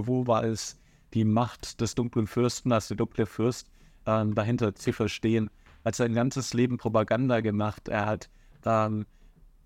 wo 0.07 0.25
war 0.25 0.45
es 0.45 0.79
die 1.13 1.25
Macht 1.25 1.79
des 1.79 1.93
dunklen 1.93 2.25
Fürsten 2.25 2.71
als 2.71 2.87
der 2.87 2.97
dunkle 2.97 3.27
Fürst 3.27 3.67
ähm, 4.09 4.35
dahinter 4.35 4.73
zu 4.75 4.91
verstehen 4.93 5.49
hat 5.85 5.95
sein 5.95 6.13
ganzes 6.13 6.53
Leben 6.53 6.77
Propaganda 6.77 7.41
gemacht. 7.41 7.87
Er 7.87 8.05
hat, 8.05 8.29
ähm, 8.65 9.05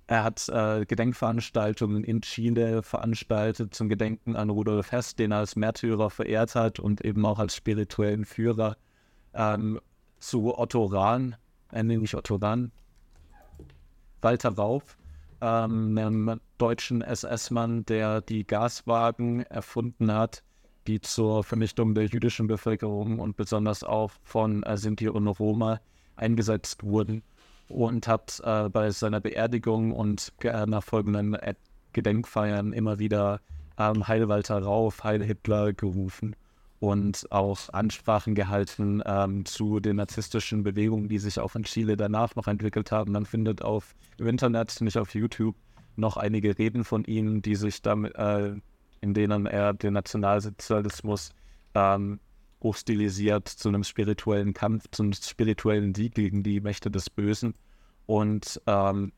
er 0.08 0.24
hat 0.24 0.48
äh, 0.50 0.86
Gedenkveranstaltungen 0.86 2.04
in 2.04 2.22
Chile 2.22 2.84
veranstaltet 2.84 3.74
zum 3.74 3.90
Gedenken 3.90 4.36
an 4.36 4.50
Rudolf 4.50 4.92
Hess, 4.92 5.16
den 5.16 5.32
er 5.32 5.40
als 5.40 5.56
Märtyrer 5.56 6.10
verehrt 6.10 6.56
hat 6.56 6.80
und 6.80 7.02
eben 7.02 7.26
auch 7.26 7.40
als 7.40 7.56
spirituellen 7.56 8.26
Führer. 8.26 8.78
Ähm, 9.34 9.80
zu 10.20 10.58
Otto 10.58 10.86
Rahn, 10.86 11.36
äh, 11.72 11.84
nicht 11.84 12.16
Otto 12.16 12.36
Rahn, 12.36 12.72
Walter 14.22 14.54
Rauf, 14.54 14.98
ähm, 15.42 15.98
einem 15.98 16.40
deutschen 16.58 17.02
SS-Mann, 17.02 17.86
der 17.86 18.22
die 18.22 18.46
Gaswagen 18.46 19.42
erfunden 19.44 20.14
hat, 20.14 20.44
die 20.88 21.02
zur 21.02 21.44
Vernichtung 21.44 21.96
der 21.96 22.06
jüdischen 22.06 22.48
Bevölkerung 22.48 23.20
und 23.20 23.36
besonders 23.36 23.84
auch 23.84 24.12
von 24.24 24.64
äh, 24.64 24.78
Sinti 24.78 25.10
und 25.10 25.28
Roma 25.28 25.80
eingesetzt 26.16 26.84
wurden 26.84 27.24
und 27.68 28.08
hat 28.08 28.42
äh, 28.44 28.70
bei 28.70 28.92
seiner 28.92 29.20
Beerdigung 29.20 29.92
und 29.92 30.34
äh, 30.44 30.66
nachfolgenden 30.66 31.38
Gedenkfeiern 31.94 32.74
immer 32.74 33.00
wieder 33.00 33.40
ähm, 33.78 34.08
Heil 34.08 34.28
Walter 34.28 34.62
Rauf, 34.62 35.04
Heil 35.04 35.24
Hitler 35.24 35.74
gerufen 35.74 36.36
und 36.80 37.32
auch 37.32 37.70
Ansprachen 37.72 38.36
gehalten 38.36 39.02
ähm, 39.06 39.46
zu 39.46 39.80
den 39.80 39.96
narzisstischen 39.96 40.64
Bewegungen, 40.64 41.08
die 41.08 41.18
sich 41.20 41.40
auch 41.40 41.56
in 41.56 41.64
Chile 41.64 41.96
danach 41.96 42.36
noch 42.36 42.48
entwickelt 42.48 42.92
haben. 42.92 43.14
Man 43.14 43.26
findet 43.26 43.62
auf 43.62 43.96
im 44.18 44.28
Internet, 44.28 44.82
nicht 44.82 44.98
auf 44.98 45.16
YouTube, 45.16 45.56
noch 45.96 46.18
einige 46.18 46.58
Reden 46.58 46.84
von 46.84 47.06
ihm, 47.06 47.42
die 47.42 47.56
sich 47.56 47.82
damit, 47.82 48.16
äh, 48.16 48.56
in 49.04 49.14
denen 49.14 49.46
er 49.46 49.74
den 49.74 49.94
Nationalsozialismus 49.94 51.32
ähm, 51.76 52.22
hochstilisiert 52.64 53.50
zu 53.50 53.68
einem 53.68 53.84
spirituellen 53.84 54.54
Kampf, 54.54 54.86
zu 54.92 55.04
einem 55.04 55.14
spirituellen 55.14 55.94
Sieg 55.94 56.16
gegen 56.16 56.42
die 56.42 56.62
Mächte 56.62 56.90
des 56.90 57.10
Bösen 57.10 57.54
und 58.06 58.62
ähm, 58.66 59.12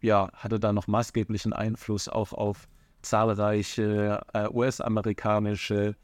ja, 0.00 0.30
hatte 0.32 0.58
da 0.58 0.72
noch 0.72 0.88
maßgeblichen 0.88 1.52
Einfluss 1.52 2.08
auch 2.08 2.32
auf 2.32 2.68
zahlreiche 3.02 4.20
äh, 4.34 4.48
US-amerikanische 4.48 5.94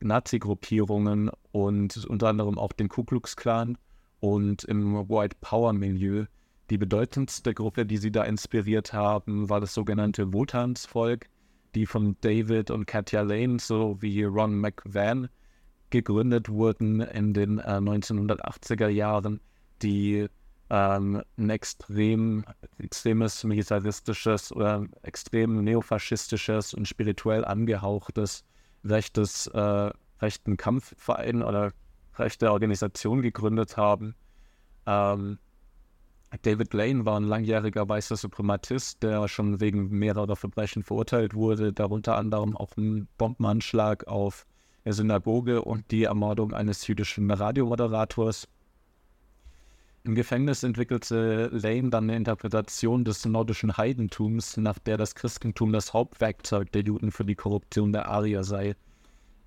Nazi-Gruppierungen 0.00 1.30
und 1.52 2.04
unter 2.06 2.28
anderem 2.28 2.58
auch 2.58 2.72
den 2.72 2.88
Ku 2.88 3.04
Klux 3.04 3.36
Klan 3.36 3.78
und 4.18 4.64
im 4.64 5.08
White 5.08 5.36
Power-Milieu. 5.40 6.26
Die 6.70 6.78
bedeutendste 6.78 7.54
Gruppe, 7.54 7.86
die 7.86 7.98
sie 7.98 8.10
da 8.10 8.24
inspiriert 8.24 8.92
haben, 8.92 9.48
war 9.48 9.60
das 9.60 9.72
sogenannte 9.72 10.32
Wotans-Volk, 10.32 11.28
die 11.74 11.86
von 11.86 12.16
David 12.20 12.70
und 12.70 12.86
Katja 12.86 13.22
Lane 13.22 13.58
sowie 13.58 14.24
Ron 14.24 14.58
McVan 14.58 15.28
gegründet 15.90 16.48
wurden 16.48 17.00
in 17.00 17.34
den 17.34 17.58
äh, 17.58 17.62
1980er 17.62 18.88
Jahren, 18.88 19.40
die 19.82 20.26
ähm, 20.70 21.22
ein 21.36 21.50
extrem, 21.50 22.44
extremes 22.78 23.44
militaristisches 23.44 24.52
oder 24.52 24.86
extrem 25.02 25.62
neofaschistisches 25.64 26.72
und 26.74 26.88
spirituell 26.88 27.44
angehauchtes 27.44 28.44
rechtes, 28.84 29.46
äh, 29.48 29.90
rechten 30.20 30.56
Kampfverein 30.56 31.42
oder 31.42 31.72
rechte 32.16 32.50
Organisation 32.50 33.22
gegründet 33.22 33.76
haben. 33.76 34.14
Ähm, 34.86 35.38
David 36.40 36.72
Lane 36.72 37.04
war 37.04 37.20
ein 37.20 37.24
langjähriger 37.24 37.86
weißer 37.86 38.16
Suprematist, 38.16 39.02
der 39.02 39.28
schon 39.28 39.60
wegen 39.60 39.90
mehrerer 39.90 40.34
Verbrechen 40.34 40.82
verurteilt 40.82 41.34
wurde, 41.34 41.74
darunter 41.74 42.16
anderem 42.16 42.56
auch 42.56 42.74
ein 42.78 43.06
Bombenanschlag 43.18 44.06
auf 44.06 44.46
der 44.84 44.94
Synagoge 44.94 45.62
und 45.62 45.90
die 45.90 46.04
Ermordung 46.04 46.54
eines 46.54 46.86
jüdischen 46.86 47.30
Radiomoderators. 47.30 48.48
Im 50.04 50.14
Gefängnis 50.14 50.62
entwickelte 50.64 51.48
Lane 51.52 51.90
dann 51.90 52.04
eine 52.04 52.16
Interpretation 52.16 53.04
des 53.04 53.24
nordischen 53.24 53.76
Heidentums, 53.76 54.56
nach 54.56 54.78
der 54.78 54.96
das 54.96 55.14
Christentum 55.14 55.72
das 55.72 55.92
Hauptwerkzeug 55.92 56.72
der 56.72 56.82
Juden 56.82 57.12
für 57.12 57.24
die 57.24 57.36
Korruption 57.36 57.92
der 57.92 58.08
Arier 58.08 58.42
sei. 58.42 58.74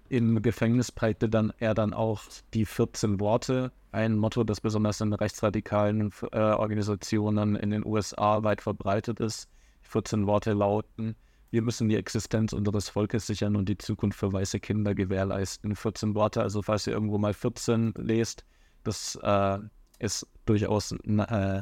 Im 0.10 0.42
Gefängnis 0.42 0.92
prägte 0.92 1.30
dann 1.30 1.52
er 1.58 1.74
dann 1.74 1.94
auch 1.94 2.22
die 2.54 2.66
14 2.66 3.20
Worte, 3.20 3.72
ein 3.92 4.18
Motto, 4.18 4.44
das 4.44 4.62
besonders 4.62 5.02
in 5.02 5.14
rechtsradikalen 5.14 6.12
äh, 6.32 6.38
Organisationen 6.38 7.56
in 7.56 7.72
den 7.72 7.86
USA 7.86 8.44
weit 8.44 8.62
verbreitet 8.62 9.20
ist. 9.20 9.50
Die 9.84 9.90
14 9.90 10.28
Worte 10.28 10.54
lauten, 10.54 11.16
wir 11.52 11.62
müssen 11.62 11.88
die 11.88 11.96
Existenz 11.96 12.54
unseres 12.54 12.90
Volkes 12.90 13.28
sichern 13.28 13.56
und 13.56 13.70
die 13.70 13.78
Zukunft 13.78 14.20
für 14.20 14.34
weiße 14.34 14.60
Kinder 14.60 14.94
gewährleisten. 14.94 15.76
14 15.76 16.14
Worte, 16.14 16.42
also 16.42 16.62
falls 16.62 16.86
ihr 16.86 16.94
irgendwo 16.94 17.18
mal 17.18 17.34
14 17.34 17.94
lest, 17.98 18.44
das 18.84 19.18
äh, 19.24 19.60
ist 20.00 20.28
durchaus 20.46 20.92
äh, 20.92 21.62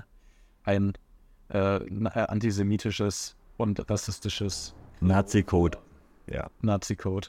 ein 0.64 0.94
äh, 1.50 1.80
antisemitisches 2.14 3.36
und 3.58 3.90
rassistisches 3.90 4.74
Nazi-Code. 5.02 5.78
Ja. 6.28 6.50
Nazi-Code. 6.62 7.28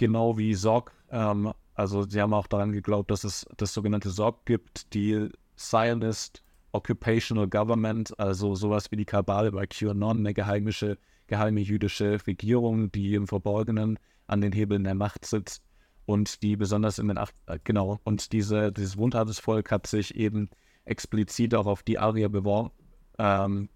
Genau 0.00 0.38
wie 0.38 0.54
Sorg. 0.54 0.92
Ähm, 1.10 1.52
also 1.74 2.08
sie 2.08 2.22
haben 2.22 2.32
auch 2.32 2.46
daran 2.46 2.72
geglaubt, 2.72 3.10
dass 3.10 3.22
es 3.22 3.46
das 3.58 3.74
sogenannte 3.74 4.08
Sorg 4.08 4.46
gibt, 4.46 4.94
die 4.94 5.28
Zionist 5.56 6.42
Occupational 6.72 7.46
Government, 7.46 8.18
also 8.18 8.54
sowas 8.54 8.90
wie 8.90 8.96
die 8.96 9.04
Kabale 9.04 9.52
bei 9.52 9.66
QAnon, 9.66 10.20
eine 10.20 10.32
geheimische 10.32 10.96
geheime 11.26 11.60
jüdische 11.60 12.18
Regierung, 12.26 12.90
die 12.90 13.14
im 13.14 13.26
Verborgenen 13.26 13.98
an 14.26 14.40
den 14.40 14.52
Hebeln 14.52 14.84
der 14.84 14.94
Macht 14.94 15.26
sitzt 15.26 15.62
und 16.06 16.42
die 16.42 16.56
besonders 16.56 16.98
in 16.98 17.08
den 17.08 17.18
acht, 17.18 17.34
äh, 17.44 17.58
genau, 17.62 18.00
und 18.04 18.32
diese, 18.32 18.72
dieses 18.72 19.38
Volk 19.38 19.70
hat 19.70 19.86
sich 19.86 20.14
eben 20.14 20.48
explizit 20.86 21.54
auch 21.54 21.66
auf 21.66 21.82
die 21.82 21.98
Arier 21.98 22.30
bewor, 22.30 22.72
ähm, 23.18 23.68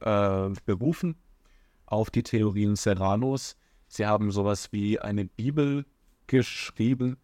äh, 0.00 0.48
berufen, 0.64 1.16
auf 1.86 2.08
die 2.10 2.22
Theorien 2.22 2.76
Serranos. 2.76 3.56
Sie 3.92 4.06
haben 4.06 4.30
sowas 4.30 4.68
wie 4.70 5.00
eine 5.00 5.24
Bibel 5.24 5.84
geschrieben, 6.28 7.16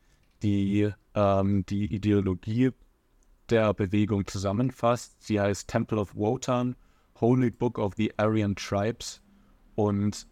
die 0.43 0.91
ähm, 1.15 1.65
die 1.67 1.95
Ideologie 1.95 2.73
der 3.49 3.73
Bewegung 3.73 4.27
zusammenfasst. 4.27 5.23
Sie 5.23 5.41
heißt 5.41 5.69
Temple 5.69 6.01
of 6.01 6.17
Wotan, 6.17 6.75
Holy 7.21 7.53
Book 7.53 7.79
of 7.79 7.95
the 7.97 8.13
Aryan 8.19 8.57
Tribes. 8.57 9.23
Und 9.77 10.27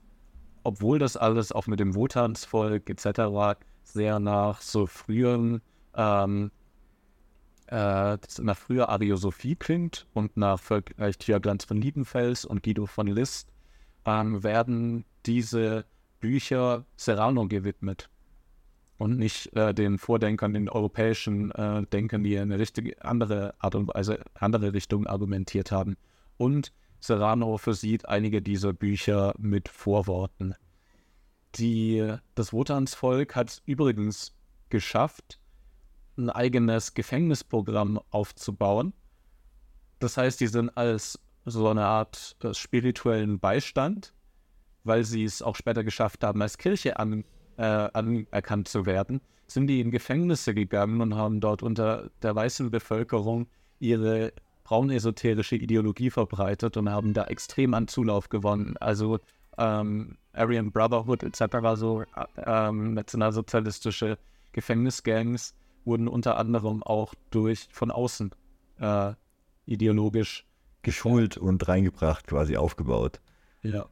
obwohl 0.64 0.98
das 0.98 1.16
alles 1.16 1.52
auch 1.52 1.68
mit 1.68 1.78
dem 1.78 1.94
Wotansvolk 1.94 2.90
etc. 2.90 3.56
sehr 3.84 4.18
nach 4.18 4.60
so 4.60 4.88
früheren, 4.88 5.62
ähm, 5.94 6.50
äh, 7.68 8.18
nach 8.40 8.56
früher 8.56 8.88
Ariosophie 8.88 9.54
klingt 9.54 10.08
und 10.14 10.36
nach 10.36 10.58
vielleicht 10.58 11.26
Glanz 11.42 11.64
von 11.64 11.80
Liebenfels 11.80 12.44
und 12.44 12.64
Guido 12.64 12.86
von 12.86 13.06
List, 13.06 13.52
ähm, 14.04 14.42
werden 14.42 15.04
diese 15.26 15.84
Bücher 16.24 16.86
Serrano 16.96 17.46
gewidmet 17.48 18.08
und 18.96 19.18
nicht 19.18 19.54
äh, 19.54 19.74
den 19.74 19.98
Vordenkern, 19.98 20.54
den 20.54 20.70
europäischen 20.70 21.50
äh, 21.50 21.82
Denkern, 21.82 22.24
die 22.24 22.32
in 22.36 22.40
eine 22.40 22.58
richtige, 22.58 23.04
andere 23.04 23.54
Art 23.58 23.74
und 23.74 23.88
Weise, 23.88 24.24
andere 24.32 24.72
Richtung 24.72 25.06
argumentiert 25.06 25.70
haben. 25.70 25.98
Und 26.38 26.72
Serrano 26.98 27.58
versieht 27.58 28.08
einige 28.08 28.40
dieser 28.40 28.72
Bücher 28.72 29.34
mit 29.36 29.68
Vorworten. 29.68 30.54
Die, 31.56 32.14
das 32.34 32.54
Wotansvolk 32.54 33.36
hat 33.36 33.60
übrigens 33.66 34.34
geschafft, 34.70 35.38
ein 36.16 36.30
eigenes 36.30 36.94
Gefängnisprogramm 36.94 38.00
aufzubauen. 38.08 38.94
Das 39.98 40.16
heißt, 40.16 40.40
die 40.40 40.46
sind 40.46 40.74
als 40.74 41.20
so 41.44 41.68
eine 41.68 41.84
Art 41.84 42.34
äh, 42.42 42.54
spirituellen 42.54 43.38
Beistand 43.38 44.14
weil 44.84 45.04
sie 45.04 45.24
es 45.24 45.42
auch 45.42 45.56
später 45.56 45.82
geschafft 45.82 46.22
haben, 46.22 46.40
als 46.42 46.58
Kirche 46.58 46.98
an, 46.98 47.24
äh, 47.56 47.62
anerkannt 47.62 48.68
zu 48.68 48.86
werden, 48.86 49.20
sind 49.46 49.66
die 49.66 49.80
in 49.80 49.90
Gefängnisse 49.90 50.54
gegangen 50.54 51.00
und 51.00 51.14
haben 51.14 51.40
dort 51.40 51.62
unter 51.62 52.10
der 52.22 52.34
weißen 52.34 52.70
Bevölkerung 52.70 53.46
ihre 53.78 54.32
braunesoterische 54.64 55.56
Ideologie 55.56 56.10
verbreitet 56.10 56.76
und 56.76 56.88
haben 56.88 57.12
da 57.12 57.24
extrem 57.24 57.74
an 57.74 57.86
Zulauf 57.86 58.28
gewonnen. 58.28 58.76
Also 58.78 59.18
ähm, 59.58 60.16
Aryan 60.32 60.72
Brotherhood 60.72 61.22
etc., 61.22 61.56
so 61.74 62.02
ähm, 62.46 62.94
nationalsozialistische 62.94 64.18
Gefängnisgangs 64.52 65.54
wurden 65.84 66.08
unter 66.08 66.38
anderem 66.38 66.82
auch 66.82 67.14
durch 67.30 67.68
von 67.70 67.90
außen 67.90 68.30
äh, 68.80 69.12
ideologisch 69.66 70.46
geschult 70.82 71.36
und 71.36 71.66
reingebracht, 71.68 72.26
quasi 72.26 72.56
aufgebaut. 72.56 73.20
Ja. 73.62 73.86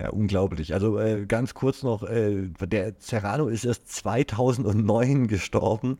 Ja, 0.00 0.10
unglaublich. 0.10 0.74
Also 0.74 0.98
äh, 0.98 1.26
ganz 1.26 1.54
kurz 1.54 1.82
noch, 1.82 2.04
äh, 2.04 2.48
der 2.60 2.94
Serrano 2.98 3.48
ist 3.48 3.64
erst 3.64 3.88
2009 3.88 5.26
gestorben 5.26 5.98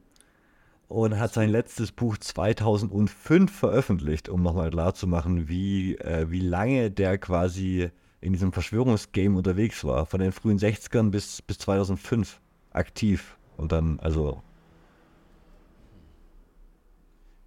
und 0.87 1.19
hat 1.19 1.33
sein 1.33 1.51
letztes 1.51 1.91
Buch 1.91 2.17
2005 2.17 3.51
veröffentlicht, 3.51 4.29
um 4.29 4.43
nochmal 4.43 4.71
klarzumachen, 4.71 5.49
wie, 5.49 5.97
äh, 5.97 6.31
wie 6.31 6.41
lange 6.41 6.91
der 6.93 7.19
quasi 7.19 7.91
in 8.21 8.33
diesem 8.33 8.53
Verschwörungsgame 8.53 9.37
unterwegs 9.37 9.83
war. 9.85 10.07
Von 10.07 10.21
den 10.21 10.33
frühen 10.33 10.59
60ern 10.59 11.11
bis, 11.11 11.43
bis 11.43 11.59
2005 11.59 12.41
aktiv. 12.71 13.37
Und 13.57 13.73
dann, 13.73 13.99
also. 13.99 14.43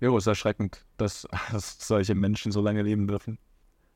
Jo, 0.02 0.18
ist 0.18 0.28
erschreckend, 0.28 0.86
dass, 0.98 1.28
dass 1.52 1.88
solche 1.88 2.16
Menschen 2.16 2.52
so 2.52 2.62
lange 2.62 2.82
leben 2.82 3.08
dürfen. 3.08 3.38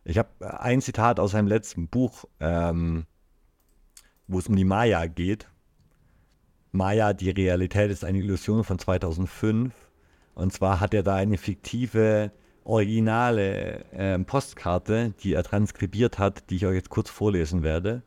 Ich 0.06 0.20
habe 0.20 0.30
ein 0.62 0.82
Zitat 0.82 1.20
aus 1.20 1.32
seinem 1.32 1.48
letzten 1.48 1.88
Buch, 1.88 2.26
ähm, 2.40 3.06
wo 4.28 4.38
es 4.38 4.48
um 4.48 4.56
die 4.56 4.64
Maya 4.64 5.08
geht. 5.08 5.48
Maya, 6.72 7.14
die 7.14 7.32
Realität 7.32 7.90
ist 7.90 8.06
eine 8.06 8.20
Illusion 8.20 8.64
von 8.64 8.78
2005. 8.78 9.74
Und 10.36 10.54
zwar 10.54 10.80
hat 10.80 10.94
er 10.94 11.02
da 11.02 11.16
eine 11.16 11.38
fiktive, 11.38 12.32
originale 12.64 13.84
äh, 13.94 14.20
Postkarte, 14.20 15.14
die 15.24 15.34
er 15.34 15.44
transkribiert 15.44 16.20
hat, 16.20 16.50
die 16.50 16.58
ich 16.58 16.66
euch 16.68 16.76
jetzt 16.76 16.90
kurz 16.90 17.10
vorlesen 17.10 17.64
werde. 17.64 18.04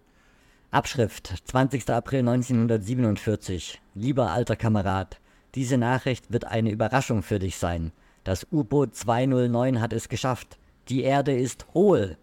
Abschrift, 0.71 1.43
20. 1.47 1.89
April 1.91 2.21
1947. 2.21 3.81
Lieber 3.95 4.31
alter 4.31 4.55
Kamerad, 4.55 5.21
diese 5.57 5.79
Nachricht 5.79 6.31
wird 6.33 6.45
eine 6.45 6.71
Überraschung 6.71 7.23
für 7.23 7.41
dich 7.41 7.57
sein. 7.57 7.91
Das 8.23 8.47
U-Boot 8.53 8.95
209 8.95 9.81
hat 9.81 9.93
es 9.93 10.09
geschafft. 10.09 10.59
Die 10.89 11.03
Erde 11.03 11.37
ist 11.37 11.67
hohl. 11.75 12.17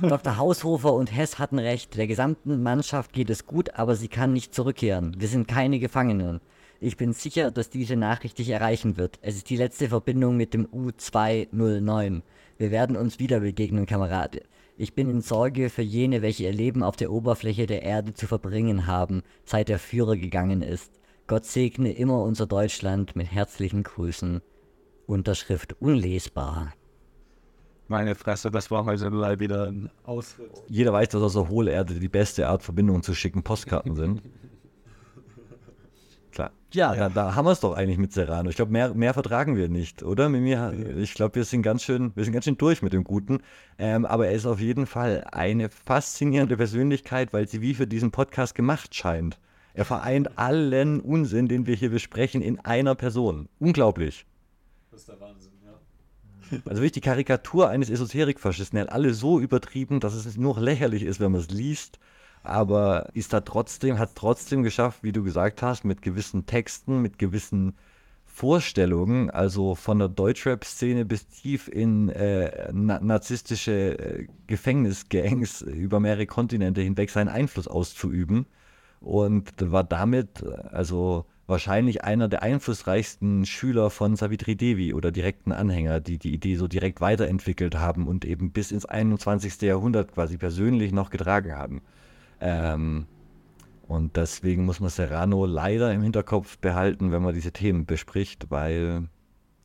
Dr. 0.00 0.36
Haushofer 0.36 0.94
und 0.94 1.14
Hess 1.14 1.38
hatten 1.38 1.58
recht. 1.58 1.96
Der 1.96 2.06
gesamten 2.06 2.62
Mannschaft 2.62 3.12
geht 3.12 3.28
es 3.28 3.46
gut, 3.46 3.74
aber 3.74 3.96
sie 3.96 4.08
kann 4.08 4.32
nicht 4.32 4.54
zurückkehren. 4.54 5.16
Wir 5.18 5.28
sind 5.28 5.48
keine 5.48 5.78
Gefangenen. 5.78 6.40
Ich 6.80 6.96
bin 6.96 7.12
sicher, 7.12 7.50
dass 7.50 7.68
diese 7.68 7.96
Nachricht 7.96 8.38
dich 8.38 8.48
erreichen 8.48 8.96
wird. 8.96 9.18
Es 9.20 9.36
ist 9.36 9.50
die 9.50 9.56
letzte 9.56 9.88
Verbindung 9.88 10.36
mit 10.36 10.54
dem 10.54 10.66
U209. 10.68 12.22
Wir 12.56 12.70
werden 12.70 12.96
uns 12.96 13.18
wieder 13.18 13.40
begegnen, 13.40 13.84
Kamerad. 13.84 14.40
Ich 14.78 14.94
bin 14.94 15.10
in 15.10 15.20
Sorge 15.20 15.68
für 15.68 15.82
jene, 15.82 16.22
welche 16.22 16.44
ihr 16.44 16.52
Leben 16.52 16.82
auf 16.82 16.96
der 16.96 17.12
Oberfläche 17.12 17.66
der 17.66 17.82
Erde 17.82 18.14
zu 18.14 18.26
verbringen 18.26 18.86
haben, 18.86 19.22
seit 19.44 19.68
der 19.68 19.78
Führer 19.78 20.16
gegangen 20.16 20.62
ist. 20.62 20.92
Gott 21.26 21.44
segne 21.44 21.92
immer 21.92 22.22
unser 22.22 22.46
Deutschland 22.46 23.14
mit 23.16 23.30
herzlichen 23.30 23.82
Grüßen. 23.82 24.40
Unterschrift 25.06 25.76
unlesbar. 25.80 26.72
Meine 27.90 28.14
Fresse, 28.14 28.52
das 28.52 28.70
war 28.70 28.84
heute 28.84 29.10
mal 29.10 29.40
wieder 29.40 29.66
ein 29.66 29.90
Ausritt. 30.04 30.52
Jeder 30.68 30.92
weiß, 30.92 31.08
dass 31.08 31.22
aus 31.22 31.32
der 31.32 31.48
Hohlerde 31.48 31.94
die 31.94 32.08
beste 32.08 32.46
Art, 32.46 32.62
Verbindungen 32.62 33.02
zu 33.02 33.14
schicken 33.14 33.42
Postkarten 33.42 33.96
sind. 33.96 34.22
Klar. 36.30 36.52
Ja, 36.72 36.94
ja, 36.94 37.08
da 37.08 37.34
haben 37.34 37.46
wir 37.46 37.50
es 37.50 37.58
doch 37.58 37.76
eigentlich 37.76 37.98
mit 37.98 38.12
Serrano. 38.12 38.48
Ich 38.48 38.54
glaube, 38.54 38.70
mehr, 38.70 38.94
mehr 38.94 39.12
vertragen 39.12 39.56
wir 39.56 39.68
nicht, 39.68 40.04
oder? 40.04 40.28
Mit 40.28 40.42
mir, 40.42 40.72
ich 40.98 41.14
glaube, 41.14 41.34
wir 41.34 41.44
sind 41.44 41.62
ganz 41.62 41.82
schön, 41.82 42.12
wir 42.14 42.22
sind 42.22 42.32
ganz 42.32 42.44
schön 42.44 42.56
durch 42.56 42.80
mit 42.80 42.92
dem 42.92 43.02
Guten. 43.02 43.40
Ähm, 43.76 44.06
aber 44.06 44.28
er 44.28 44.34
ist 44.34 44.46
auf 44.46 44.60
jeden 44.60 44.86
Fall 44.86 45.24
eine 45.32 45.68
faszinierende 45.68 46.56
Persönlichkeit, 46.56 47.32
weil 47.32 47.48
sie 47.48 47.60
wie 47.60 47.74
für 47.74 47.88
diesen 47.88 48.12
Podcast 48.12 48.54
gemacht 48.54 48.94
scheint. 48.94 49.40
Er 49.74 49.84
vereint 49.84 50.38
allen 50.38 51.00
Unsinn, 51.00 51.48
den 51.48 51.66
wir 51.66 51.74
hier 51.74 51.90
besprechen, 51.90 52.40
in 52.40 52.60
einer 52.60 52.94
Person. 52.94 53.48
Unglaublich. 53.58 54.26
Das 54.92 55.00
ist 55.00 55.08
der 55.08 55.18
Wahnsinn. 55.18 55.49
Also 56.50 56.82
wirklich 56.82 56.92
die 56.92 57.00
Karikatur 57.00 57.68
eines 57.68 57.90
Esoterikfaschisten. 57.90 58.78
Er 58.78 58.82
hat 58.82 58.92
alle 58.92 59.14
so 59.14 59.40
übertrieben, 59.40 60.00
dass 60.00 60.14
es 60.14 60.36
nur 60.36 60.58
lächerlich 60.60 61.02
ist, 61.02 61.20
wenn 61.20 61.32
man 61.32 61.40
es 61.40 61.50
liest. 61.50 61.98
Aber 62.42 63.10
ist 63.12 63.32
da 63.32 63.40
trotzdem, 63.40 63.98
hat 63.98 64.14
trotzdem 64.14 64.62
geschafft, 64.62 65.02
wie 65.02 65.12
du 65.12 65.22
gesagt 65.22 65.62
hast, 65.62 65.84
mit 65.84 66.00
gewissen 66.02 66.46
Texten, 66.46 67.02
mit 67.02 67.18
gewissen 67.18 67.74
Vorstellungen, 68.24 69.28
also 69.28 69.74
von 69.74 69.98
der 69.98 70.08
Deutschrap-Szene 70.08 71.04
bis 71.04 71.28
tief 71.28 71.68
in 71.68 72.08
äh, 72.08 72.70
na 72.72 72.98
narzisstische 73.00 73.98
äh, 73.98 74.26
Gefängnisgangs 74.46 75.60
über 75.62 76.00
mehrere 76.00 76.26
Kontinente 76.26 76.80
hinweg 76.80 77.10
seinen 77.10 77.28
Einfluss 77.28 77.68
auszuüben. 77.68 78.46
Und 79.00 79.52
war 79.58 79.84
damit, 79.84 80.42
also 80.70 81.26
wahrscheinlich 81.50 82.04
einer 82.04 82.28
der 82.28 82.42
einflussreichsten 82.42 83.44
Schüler 83.44 83.90
von 83.90 84.16
Savitri 84.16 84.56
Devi 84.56 84.94
oder 84.94 85.10
direkten 85.10 85.52
Anhänger, 85.52 86.00
die 86.00 86.16
die 86.16 86.32
Idee 86.32 86.56
so 86.56 86.68
direkt 86.68 87.00
weiterentwickelt 87.00 87.74
haben 87.74 88.06
und 88.06 88.24
eben 88.24 88.52
bis 88.52 88.72
ins 88.72 88.86
21. 88.86 89.60
Jahrhundert 89.62 90.14
quasi 90.14 90.38
persönlich 90.38 90.92
noch 90.92 91.10
getragen 91.10 91.52
haben. 91.52 91.82
Ähm, 92.40 93.06
und 93.86 94.16
deswegen 94.16 94.64
muss 94.64 94.80
man 94.80 94.88
Serrano 94.88 95.44
leider 95.44 95.92
im 95.92 96.02
Hinterkopf 96.02 96.58
behalten, 96.58 97.12
wenn 97.12 97.22
man 97.22 97.34
diese 97.34 97.52
Themen 97.52 97.84
bespricht, 97.84 98.50
weil, 98.50 99.08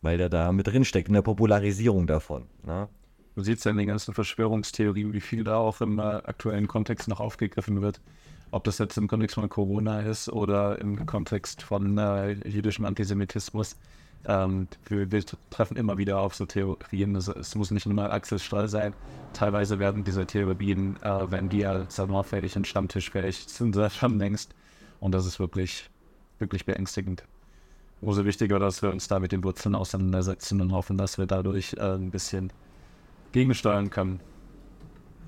weil 0.02 0.20
er 0.20 0.30
da 0.30 0.52
mit 0.52 0.68
drinsteckt 0.68 1.08
in 1.08 1.14
der 1.14 1.22
Popularisierung 1.22 2.08
davon. 2.08 2.48
Ne? 2.66 2.90
Du 3.36 3.44
siehst 3.44 3.64
ja 3.66 3.72
in 3.72 3.78
den 3.78 3.88
ganzen 3.88 4.14
Verschwörungstheorien, 4.14 5.14
wie 5.14 5.22
viel 5.22 5.44
da 5.44 5.58
auch 5.58 5.80
im 5.82 6.00
äh, 6.00 6.02
aktuellen 6.02 6.68
Kontext 6.68 7.08
noch 7.08 7.20
aufgegriffen 7.20 7.82
wird 7.82 8.02
ob 8.52 8.64
das 8.64 8.78
jetzt 8.78 8.98
im 8.98 9.08
Kontext 9.08 9.36
von 9.36 9.50
Corona 9.50 10.02
ist 10.02 10.30
oder 10.30 10.80
im 10.80 11.06
Kontext 11.06 11.62
von 11.62 11.98
äh, 11.98 12.34
jüdischem 12.48 12.86
Antisemitismus. 12.86 13.76
Ähm, 14.28 14.68
wir, 14.88 15.12
wir, 15.12 15.24
treffen 15.50 15.78
immer 15.78 15.98
wieder 15.98 16.20
auf 16.20 16.36
so 16.36 16.46
Theorien. 16.46 17.16
Es, 17.16 17.28
es 17.28 17.56
muss 17.56 17.72
nicht 17.72 17.86
nur 17.86 18.12
Axel 18.12 18.39
Strahl 18.39 18.68
sein. 18.68 18.93
Teilweise 19.34 19.78
werden 19.80 20.04
diese 20.04 20.26
Theorien, 20.26 20.98
äh, 21.04 21.32
wenn 21.32 21.50
die 21.50 21.60
ja 21.60 21.86
salonfähig 21.89 22.56
und 22.56 22.68
stammtischfähig 22.68 23.46
sind, 23.48 23.78
schon 23.91 24.18
längst. 24.18 24.56
Und 25.00 25.12
das 25.12 25.26
ist 25.26 25.39
wirklich, 25.39 25.89
wirklich 26.39 26.66
beängstigend. 26.66 27.24
Umso 28.02 28.26
wichtiger, 28.26 28.60
dass 28.60 28.82
wir 28.82 28.91
uns 28.91 29.08
da 29.08 29.20
mit 29.20 29.32
den 29.32 29.43
Wurzeln 29.43 29.76
auseinandersetzen 29.76 30.62
und 30.62 30.72
hoffen, 30.72 30.98
dass 30.98 31.18
wir 31.18 31.26
dadurch 31.26 31.74
äh, 31.74 31.96
ein 31.96 32.12
bisschen 32.12 32.52
gegensteuern 33.32 33.89
können. 33.89 34.20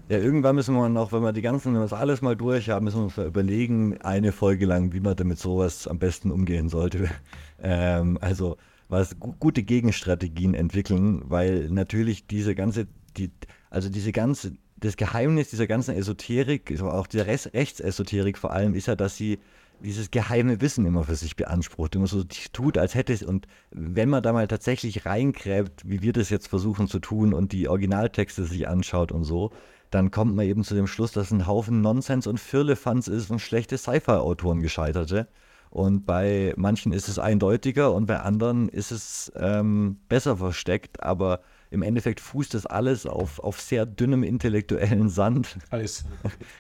Ja, 0.10 0.20
irgendwann 0.20 0.55
müssen 0.55 0.74
wir 0.74 0.88
noch, 0.88 1.12
wenn 1.12 1.22
wir 1.22 1.34
die 1.34 1.41
ganzen, 1.41 1.74
wenn 1.74 1.82
wir 1.82 1.82
das 1.82 1.91
alles 1.91 2.22
mal 2.22 2.38
durch 2.38 2.70
haben, 2.70 2.86
müssen 2.86 2.99
wir 2.99 3.03
uns 3.05 3.18
überlegen, 3.18 3.97
eine 4.01 4.32
Folge 4.32 4.66
lang, 4.66 4.93
wie 4.93 5.01
man 5.01 5.18
damit 5.18 5.38
sowas 5.38 5.86
am 5.86 5.99
besten 5.99 6.32
umgehen 6.32 6.70
sollte. 6.70 7.10
Ähm, 7.60 8.20
also 8.22 8.55
was 8.88 9.20
gute 9.20 9.64
Gegenstrategien 9.64 10.53
entwickeln, 10.53 11.24
weil 11.26 11.70
natürlich 11.72 12.28
diese 12.28 12.53
ganze, 12.53 12.86
die, 13.18 13.32
also 13.72 13.89
diese 13.89 14.12
ganze, 14.12 14.51
das 14.76 14.95
Geheimnis 14.95 15.49
dieser 15.49 15.66
ganzen 15.66 15.95
Esoterik, 15.95 16.80
auch 16.84 17.08
der 17.08 17.26
Rechtsesoterik 17.26 18.38
vor 18.38 18.51
allem, 18.51 18.76
ist 18.76 18.86
ja, 18.86 18.95
dass 18.95 19.18
sie 19.18 19.39
dieses 19.80 20.12
geheime 20.12 20.62
Wissen 20.62 20.86
immer 20.86 21.03
für 21.03 21.16
sich 21.16 21.36
beansprucht, 21.36 21.95
immer 21.95 22.05
so 22.05 22.24
tut, 22.53 22.78
als 22.78 22.93
hätte 22.93 23.12
es, 23.12 23.24
und 23.24 23.47
wenn 23.72 24.10
man 24.10 24.22
da 24.22 24.34
mal 24.34 24.47
tatsächlich 24.47 25.08
reingräbt, 25.08 25.89
wie 25.89 26.03
wir 26.03 26.14
das 26.14 26.30
jetzt 26.30 26.47
versuchen 26.47 26.88
zu 26.88 26.99
tun 26.99 27.34
und 27.34 27.53
die 27.53 27.68
Originaltexte 27.68 28.43
sich 28.43 28.68
anschaut 28.68 29.12
und 29.12 29.24
so, 29.24 29.51
dann 29.91 30.11
kommt 30.11 30.35
man 30.35 30.45
eben 30.45 30.63
zu 30.63 30.75
dem 30.75 30.88
Schluss, 30.88 31.11
dass 31.11 31.31
ein 31.31 31.47
Haufen 31.47 31.81
Nonsens 31.81 32.27
und 32.27 32.39
Firlefanz 32.39 33.07
ist 33.07 33.29
und 33.31 33.39
schlechte 33.39 33.77
Sci-Fi-Autoren 33.77 34.61
gescheiterte. 34.61 35.27
Und 35.69 36.05
bei 36.05 36.53
manchen 36.57 36.91
ist 36.93 37.07
es 37.07 37.19
eindeutiger 37.19 37.93
und 37.93 38.05
bei 38.05 38.19
anderen 38.19 38.69
ist 38.69 38.91
es 38.91 39.31
ähm, 39.35 39.97
besser 40.07 40.38
versteckt, 40.38 41.03
aber 41.03 41.41
im 41.70 41.82
Endeffekt 41.82 42.20
fußt 42.20 42.53
das 42.53 42.65
alles 42.65 43.05
auf, 43.05 43.39
auf 43.39 43.59
sehr 43.59 43.86
dünnem 43.86 44.24
intellektuellen 44.24 45.09
Sand. 45.09 45.57
Alles. 45.70 46.05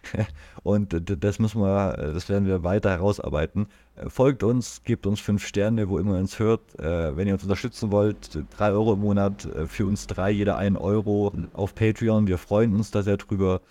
Und 0.63 0.95
das 1.05 1.39
müssen 1.39 1.61
wir, 1.61 1.93
das 2.13 2.27
werden 2.29 2.47
wir 2.47 2.63
weiter 2.63 2.89
herausarbeiten. 2.89 3.67
Folgt 4.07 4.43
uns, 4.43 4.83
gebt 4.83 5.07
uns 5.07 5.19
fünf 5.19 5.45
Sterne, 5.45 5.89
wo 5.89 5.97
immer 5.97 6.15
ihr 6.15 6.19
uns 6.19 6.39
hört. 6.39 6.77
Äh, 6.79 7.15
wenn 7.15 7.27
ihr 7.27 7.33
uns 7.33 7.43
unterstützen 7.43 7.91
wollt, 7.91 8.43
drei 8.57 8.71
Euro 8.71 8.93
im 8.93 8.99
Monat, 8.99 9.45
äh, 9.45 9.65
für 9.65 9.85
uns 9.85 10.07
drei, 10.07 10.29
jeder 10.31 10.57
ein 10.57 10.77
Euro 10.77 11.33
auf 11.53 11.73
Patreon. 11.73 12.27
Wir 12.27 12.37
freuen 12.37 12.75
uns 12.75 12.91
da 12.91 13.01
sehr 13.01 13.17
drüber. 13.17 13.61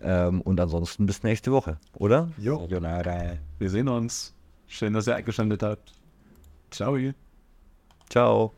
Ähm, 0.00 0.42
und 0.42 0.60
ansonsten 0.60 1.06
bis 1.06 1.22
nächste 1.22 1.50
Woche, 1.50 1.78
oder? 1.94 2.28
Jo. 2.38 2.58
Wir 3.58 3.70
sehen 3.70 3.88
uns. 3.88 4.34
Schön, 4.66 4.92
dass 4.92 5.06
ihr 5.06 5.16
eingeschaltet 5.16 5.62
habt. 5.62 5.92
Ciao. 6.70 6.96
Ciao. 8.10 8.52